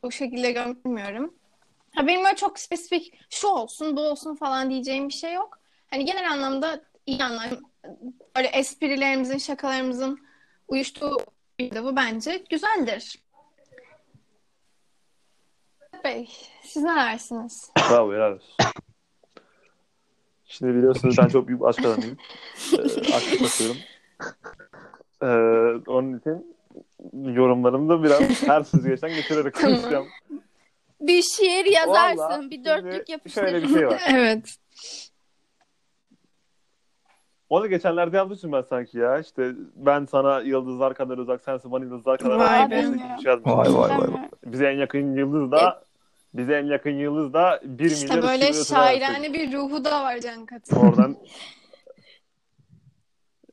[0.03, 1.35] o şekilde görmüyorum.
[1.95, 5.59] Ha benim böyle çok spesifik şu olsun bu olsun falan diyeceğim bir şey yok.
[5.91, 7.57] Hani genel anlamda iyi anlamda
[8.37, 10.21] böyle esprilerimizin şakalarımızın
[10.69, 11.17] uyuştuğu
[11.59, 13.19] bir de bu bence güzeldir.
[16.05, 16.29] Bey,
[16.63, 17.71] siz ne dersiniz?
[17.91, 18.55] Bravo helal olsun.
[20.47, 22.19] Şimdi biliyorsunuz ben çok büyük bir aşk adamıyım.
[22.79, 23.77] Ee, aşk basıyorum.
[25.23, 25.27] Ee,
[25.91, 26.57] onun için
[27.13, 30.07] yorumlarımda biraz her süzgeçten geçirerek Tamam.
[31.07, 33.53] Bir şiir yazarsın, Vallahi bir dörtlük yapıştırırsın.
[33.53, 34.03] Şöyle bir şey var.
[34.09, 34.57] Evet.
[37.49, 39.19] Onu geçenlerde yapmışım ben sanki ya.
[39.19, 43.21] İşte ben sana yıldızlar kadar uzak, sensin bana yıldızlar kadar Vay uzak.
[43.23, 43.33] şey.
[43.33, 43.91] Vay vay vay.
[43.91, 44.21] Bilmiyorum.
[44.47, 45.85] Bize en yakın yıldız da
[46.35, 48.85] bize en yakın yıldız da 1 İşte milyar böyle ışık yılı arası.
[48.99, 50.77] şairane bir ruhu da var Can Katı.
[50.81, 51.17] Oradan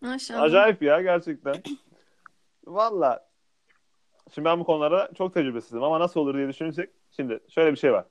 [0.01, 0.41] Maşallah.
[0.41, 1.55] Acayip ya gerçekten.
[2.65, 3.27] Valla.
[4.35, 6.89] Şimdi ben bu konulara çok tecrübesizim ama nasıl olur diye düşünürsek.
[7.11, 8.05] Şimdi şöyle bir şey var.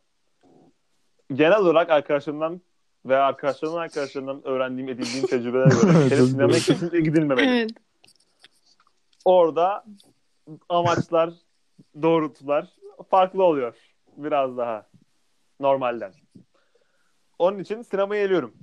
[1.33, 2.61] Genel olarak arkadaşlarımdan
[3.07, 7.49] veya arkadaşlarımın arkadaşlarından öğrendiğim, edindiğim tecrübelere göre bir kere Çok sinemaya kesinlikle gidilmemeli.
[7.51, 7.71] Evet.
[9.25, 9.85] Orada
[10.69, 11.31] amaçlar,
[12.03, 12.69] doğrultular
[13.11, 13.75] farklı oluyor.
[14.17, 14.87] Biraz daha
[15.61, 16.13] normalden.
[17.39, 18.55] Onun için sinemaya geliyorum.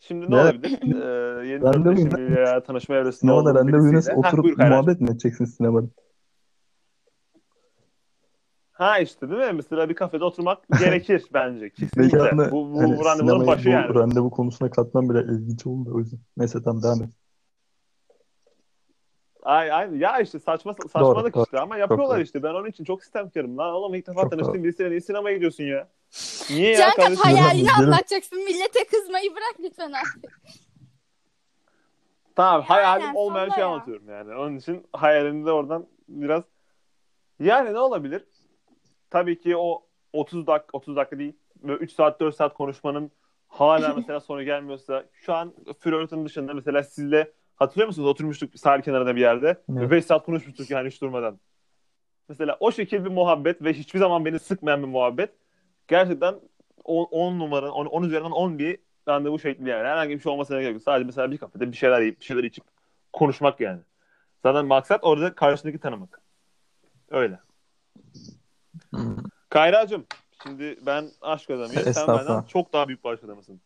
[0.00, 0.40] Şimdi ne Ne?
[0.40, 0.78] olabilir?
[0.82, 5.44] Ee, yeni Randevu tanışma evresinde Sinemada olduğum randevu birisiyle- Heh, oturup buyur muhabbet mi edeceksin
[5.44, 5.86] sinemada?
[8.76, 9.52] Ha işte değil mi?
[9.52, 11.70] Mesela bir kafede oturmak gerekir bence.
[11.70, 12.18] Kesinlikle.
[12.18, 13.94] Mekanı Bu, bu hani randevunun başı bu yani.
[13.94, 16.20] randevu konusuna katman bile ilginç oldu o yüzden.
[16.36, 17.10] Neyse tamam devam et.
[19.42, 21.44] Ay, ay, ya işte saçma saçmalık doğru.
[21.44, 22.22] işte ama yapıyorlar doğru.
[22.22, 22.42] işte.
[22.42, 23.58] Ben onun için çok sistemkarım.
[23.58, 24.64] Lan oğlum ilk defa Çok tanıştığın doğru.
[24.64, 25.88] birisiyle niye sinemaya gidiyorsun ya?
[26.50, 27.16] Niye ya kardeşim?
[27.24, 28.38] hayalini anlatacaksın.
[28.44, 30.40] Millete kızmayı bırak lütfen artık.
[32.36, 33.68] Tamam hayalim Aynen, olmayan şey ya.
[33.68, 34.34] anlatıyorum yani.
[34.34, 36.42] Onun için hayalimde oradan biraz
[37.40, 38.24] yani ne olabilir?
[39.10, 43.10] Tabii ki o 30 dakika 30 dakika değil ve 3 saat 4 saat konuşmanın
[43.48, 48.08] hala mesela sonu gelmiyorsa şu an flörtün dışında mesela sizle hatırlıyor musunuz?
[48.08, 49.90] Oturmuştuk sahil kenarında bir yerde ve Evet.
[49.90, 51.40] 5 saat konuşmuştuk yani hiç durmadan.
[52.28, 55.30] Mesela o şekil bir muhabbet ve hiçbir zaman beni sıkmayan bir muhabbet
[55.88, 56.34] gerçekten
[56.84, 58.78] 10 numara 10 üzerinden 10 bir
[59.08, 59.88] randevu şekli yani.
[59.88, 60.82] Herhangi bir şey olmasına gerek yok.
[60.82, 62.64] Sadece mesela bir kafede bir şeyler yiyip bir şeyler içip
[63.12, 63.80] konuşmak yani.
[64.42, 66.20] Zaten maksat orada karşındaki tanımak.
[67.10, 67.38] Öyle.
[68.94, 69.16] Hmm.
[69.48, 70.06] Kayra'cığım
[70.42, 71.92] şimdi ben aşk adamıyım.
[71.94, 73.60] Sen benden çok daha büyük bir aşk adamısın.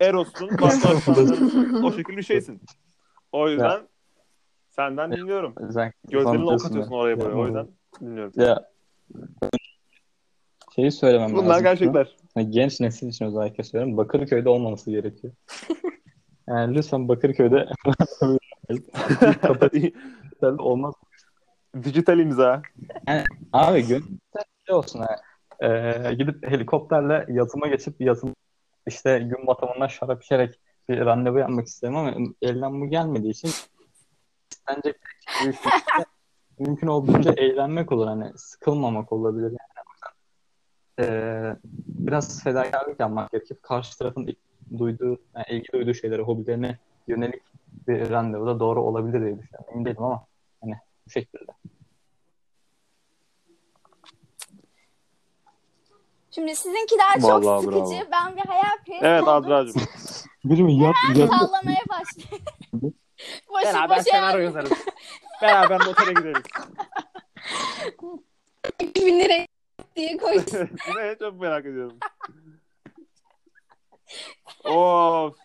[0.00, 2.60] Eros'un başka aşklarından o şekilde bir şeysin.
[3.32, 3.80] O yüzden
[4.68, 5.54] senden dinliyorum.
[6.10, 6.96] Gözlerini okatıyorsun ya.
[6.98, 7.34] oraya buraya.
[7.34, 7.68] O Ya, yüzden
[8.00, 8.32] dinliyorum.
[8.36, 8.64] Ya
[10.74, 11.62] şeyi söylemem Bunlar lazım.
[11.62, 12.16] gerçekler.
[12.34, 13.96] Hani genç nesil için özellikle söylüyorum.
[13.96, 15.32] Bakırköy'de olmaması gerekiyor.
[16.48, 17.68] Yani lütfen Bakırköy'de
[20.58, 20.94] olmaz.
[21.74, 22.62] Dijital imza.
[23.52, 24.20] Abi gün
[24.66, 25.16] şey olsun ha.
[25.62, 28.34] Ee, gidip helikopterle yatıma geçip yatım
[28.86, 33.50] işte gün batımından şarap içerek bir randevu yapmak isterim ama elden bu gelmediği için
[34.68, 34.94] bence
[36.58, 39.70] mümkün olduğunca eğlenmek olur hani sıkılmamak olabilir yani.
[41.00, 41.56] Ee,
[41.86, 43.58] biraz fedakarlık yapmak gerekir.
[43.62, 44.36] Karşı tarafın
[44.78, 47.42] duyduğu, yani ilgi duyduğu şeylere, hobilerine yönelik
[47.88, 49.66] bir randevu da doğru olabilir diye düşünüyorum.
[49.72, 50.26] Emin değilim ama
[50.60, 50.74] hani
[51.10, 51.52] bu şekilde.
[56.30, 57.70] Şimdi sizinki daha çok sıkıcı.
[57.70, 58.10] bravo.
[58.12, 59.32] Ben bir hayal perest Evet oldum.
[59.32, 59.82] Azra'cığım.
[60.44, 62.38] Bir mi yat, yat, Sallamaya başladım.
[63.48, 64.70] boşu Beraber boşu senaryo yazarız.
[65.42, 66.42] Beraber notere gideriz.
[68.80, 69.46] 2000 lira
[69.96, 70.70] diye koydum.
[70.96, 71.98] ne çok merak ediyorum.
[74.64, 75.36] of.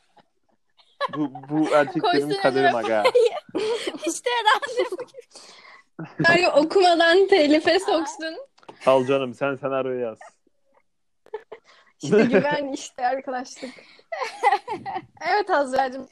[1.13, 3.03] Bu, bu erkeklerin Koysun kaderi önüme aga.
[4.07, 4.97] işte randevu.
[6.17, 8.37] Senaryo okumadan telife soksun.
[8.85, 10.17] Al canım sen senaryoyu yaz.
[12.03, 13.71] İşte güven işte arkadaşlık.
[15.31, 16.07] evet Azra'cığım.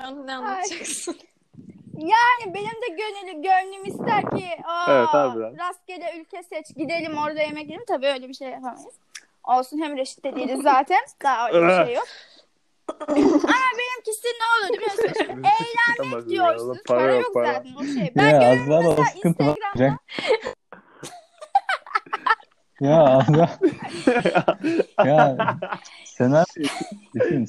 [0.00, 1.16] Sen Ne anlatacaksın?
[1.98, 5.58] Yani benim de gönlüm, gönlüm ister ki aa, Evet, harbiden.
[5.58, 7.84] rastgele ülke seç gidelim orada yemek yiyelim.
[7.88, 8.94] Tabii öyle bir şey yapamayız.
[9.44, 11.00] Olsun hem reşit de değiliz zaten.
[11.22, 12.06] Daha öyle bir şey yok.
[13.08, 13.16] Ama
[14.32, 15.24] ne biliyor musun?
[15.26, 16.78] Şimdi eğlenmek diyorsunuz.
[16.86, 18.12] Para, yok, zaten o şey.
[18.16, 19.56] Ben ya görüyorum da o mesela sıkıntı var.
[19.74, 19.98] Instagram'da
[22.80, 23.48] Ya Azra
[25.06, 25.36] ya
[26.04, 26.68] senaryo
[27.14, 27.48] düşün.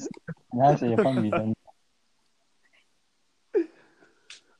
[0.52, 1.54] Her şey yapamayacağım.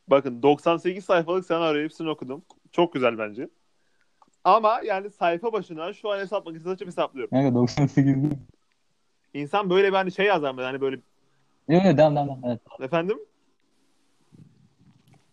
[0.08, 2.44] Bakın 98 sayfalık senaryo hepsini okudum.
[2.72, 3.48] Çok güzel bence.
[4.44, 7.30] Ama yani sayfa başına şu an hesap makinesi açıp hesaplıyorum.
[7.30, 8.34] Kanka 98 değil.
[9.34, 10.62] İnsan böyle bir hani şey yazar mı?
[10.62, 11.00] Hani böyle
[11.68, 12.40] Yok yok devam devam.
[12.44, 12.60] Evet.
[12.80, 13.18] efendim?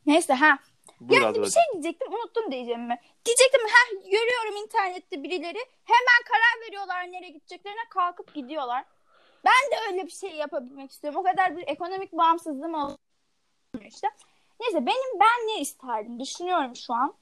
[0.05, 0.59] Neyse ha.
[1.01, 2.99] Buyur Yani bir şey diyecektim unuttum diyeceğim mi?
[3.25, 8.85] Diyecektim ha görüyorum internette birileri hemen karar veriyorlar nereye gideceklerine kalkıp gidiyorlar.
[9.45, 11.19] Ben de öyle bir şey yapabilmek istiyorum.
[11.19, 12.97] O kadar bir ekonomik bağımsızlığım olmuyor
[13.87, 14.07] işte.
[14.61, 17.13] Neyse benim ben ne isterdim düşünüyorum şu an.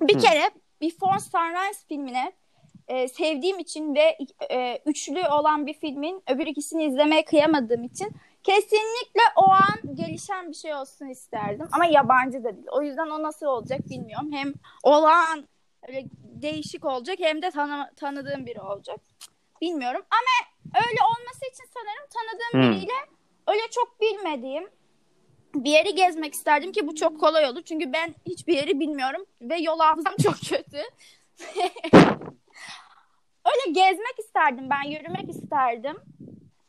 [0.00, 0.18] Bir Hı.
[0.18, 0.50] kere
[0.82, 2.32] Before Sunrise filmine
[2.88, 4.18] e, sevdiğim için ve
[4.50, 8.10] e, üçlü olan bir filmin öbür ikisini izlemeye kıyamadığım için
[8.46, 11.68] kesinlikle o an gelişen bir şey olsun isterdim.
[11.72, 12.66] Ama yabancı da değil.
[12.72, 14.32] O yüzden o nasıl olacak bilmiyorum.
[14.32, 15.48] Hem olağan
[15.88, 16.06] öyle
[16.42, 19.00] değişik olacak hem de tanı- tanıdığım biri olacak.
[19.60, 20.50] Bilmiyorum ama
[20.86, 22.76] öyle olması için sanırım tanıdığım Hmm.
[22.76, 22.92] biriyle
[23.48, 24.70] öyle çok bilmediğim
[25.54, 27.62] bir yeri gezmek isterdim ki bu çok kolay olur.
[27.62, 30.82] Çünkü ben hiçbir yeri bilmiyorum ve yol hafızam çok kötü.
[33.44, 35.96] öyle gezmek isterdim ben, yürümek isterdim.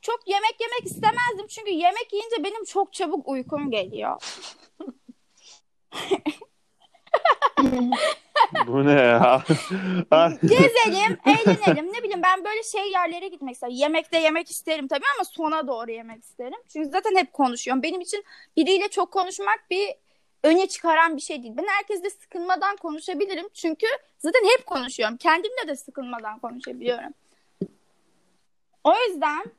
[0.07, 4.21] Çok yemek yemek istemezdim çünkü yemek yiyince benim çok çabuk uykum geliyor.
[8.67, 9.43] Bu ne ya?
[10.41, 11.93] Gezelim, eğlenelim.
[11.93, 13.73] Ne bileyim ben böyle şey yerlere gitmek isterim.
[13.75, 16.59] Yemekte yemek isterim tabii ama sona doğru yemek isterim.
[16.73, 17.83] Çünkü zaten hep konuşuyorum.
[17.83, 18.23] Benim için
[18.57, 19.95] biriyle çok konuşmak bir
[20.43, 21.53] öne çıkaran bir şey değil.
[21.57, 23.49] Ben herkesle sıkılmadan konuşabilirim.
[23.53, 23.87] Çünkü
[24.19, 25.17] zaten hep konuşuyorum.
[25.17, 27.13] Kendimle de sıkılmadan konuşabiliyorum.
[28.83, 29.56] O yüzden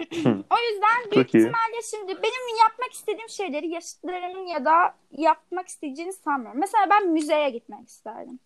[0.50, 1.38] o yüzden büyük Çok iyi.
[1.38, 6.60] ihtimalle şimdi benim yapmak istediğim şeyleri yaşıtlarımın ya da yapmak isteyeceğini sanmıyorum.
[6.60, 8.38] Mesela ben müzeye gitmek isterdim.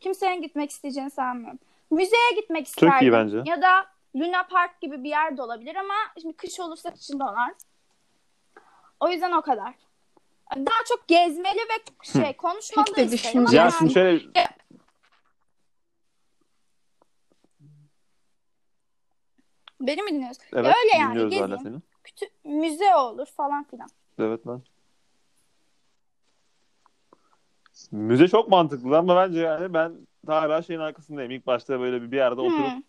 [0.00, 1.58] Kimsenin gitmek isteyeceğini sanmıyorum.
[1.90, 3.06] Müzeye gitmek Çok isterdim.
[3.08, 3.42] iyi bence.
[3.44, 7.52] Ya da Luna Park gibi bir yer de olabilir ama şimdi kış olursa kışın donar.
[9.00, 9.74] O yüzden o kadar.
[10.56, 13.48] Daha çok gezmeli ve şey konuşmalı Pek de isterim.
[13.92, 14.20] şöyle
[19.80, 20.44] Beni mi dinliyorsun?
[20.52, 21.58] evet öyle yani, gezeyim.
[21.62, 21.76] seni.
[22.04, 23.88] Kütü- müze olur falan filan.
[24.18, 24.62] Evet lan.
[27.90, 29.92] Müze çok mantıklı ama bence yani ben
[30.26, 31.30] hala şeyin arkasındayım.
[31.30, 32.82] İlk başta böyle bir, bir yerde oturup Hmm.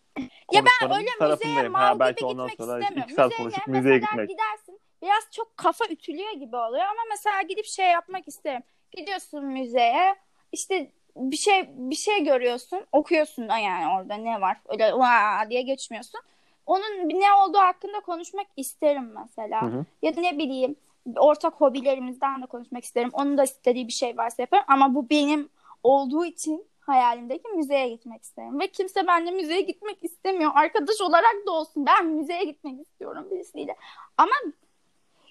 [0.52, 3.04] Ya ben öyle müzeye mal belki ondan gitmek sonra istemiyorum.
[3.04, 4.30] iki saat Müzeye konuşup müzeye gitmek.
[4.30, 8.64] gidersin biraz çok kafa ütülüyor gibi oluyor ama mesela gidip şey yapmak isterim.
[8.92, 10.16] Gidiyorsun müzeye
[10.52, 15.62] işte bir şey bir şey görüyorsun okuyorsun da yani orada ne var öyle vaa diye
[15.62, 16.22] geçmiyorsun.
[16.70, 19.61] Onun ne olduğu hakkında konuşmak isterim mesela.
[19.61, 19.86] Hı hı.
[20.01, 20.76] Ya da ne bileyim
[21.15, 23.09] ortak hobilerimizden de konuşmak isterim.
[23.13, 25.49] Onun da istediği bir şey varsa yaparım ama bu benim
[25.84, 28.59] olduğu için hayalimdeki müzeye gitmek isterim.
[28.59, 30.51] Ve kimse benimle müzeye gitmek istemiyor.
[30.55, 31.86] Arkadaş olarak da olsun.
[31.86, 33.76] Ben müzeye gitmek istiyorum birisiyle.
[34.17, 34.36] Ama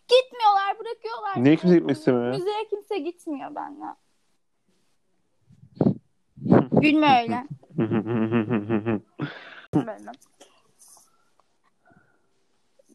[0.09, 1.45] gitmiyorlar, bırakıyorlar.
[1.45, 2.35] Niye kimse gitmek istemiyor?
[2.35, 3.95] Müzeye kimse gitmiyor benimle.
[6.81, 7.47] Gülme öyle.
[9.75, 10.13] Böyle.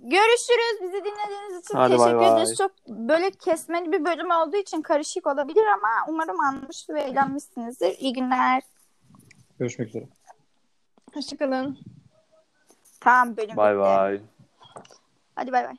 [0.04, 0.82] Görüşürüz.
[0.82, 2.34] Bizi dinlediğiniz için Hadi bay teşekkür bay.
[2.34, 2.58] ederiz.
[2.58, 7.98] Çok böyle kesmeli bir bölüm olduğu için karışık olabilir ama umarım anlamış ve eğlenmişsinizdir.
[8.00, 8.62] İyi günler.
[9.60, 10.06] Görüşmek üzere.
[11.14, 11.78] Hoşçakalın.
[13.00, 13.80] Tamam bölüm Bay bitti.
[13.82, 14.22] bay.
[15.36, 15.76] Hadi bay bay.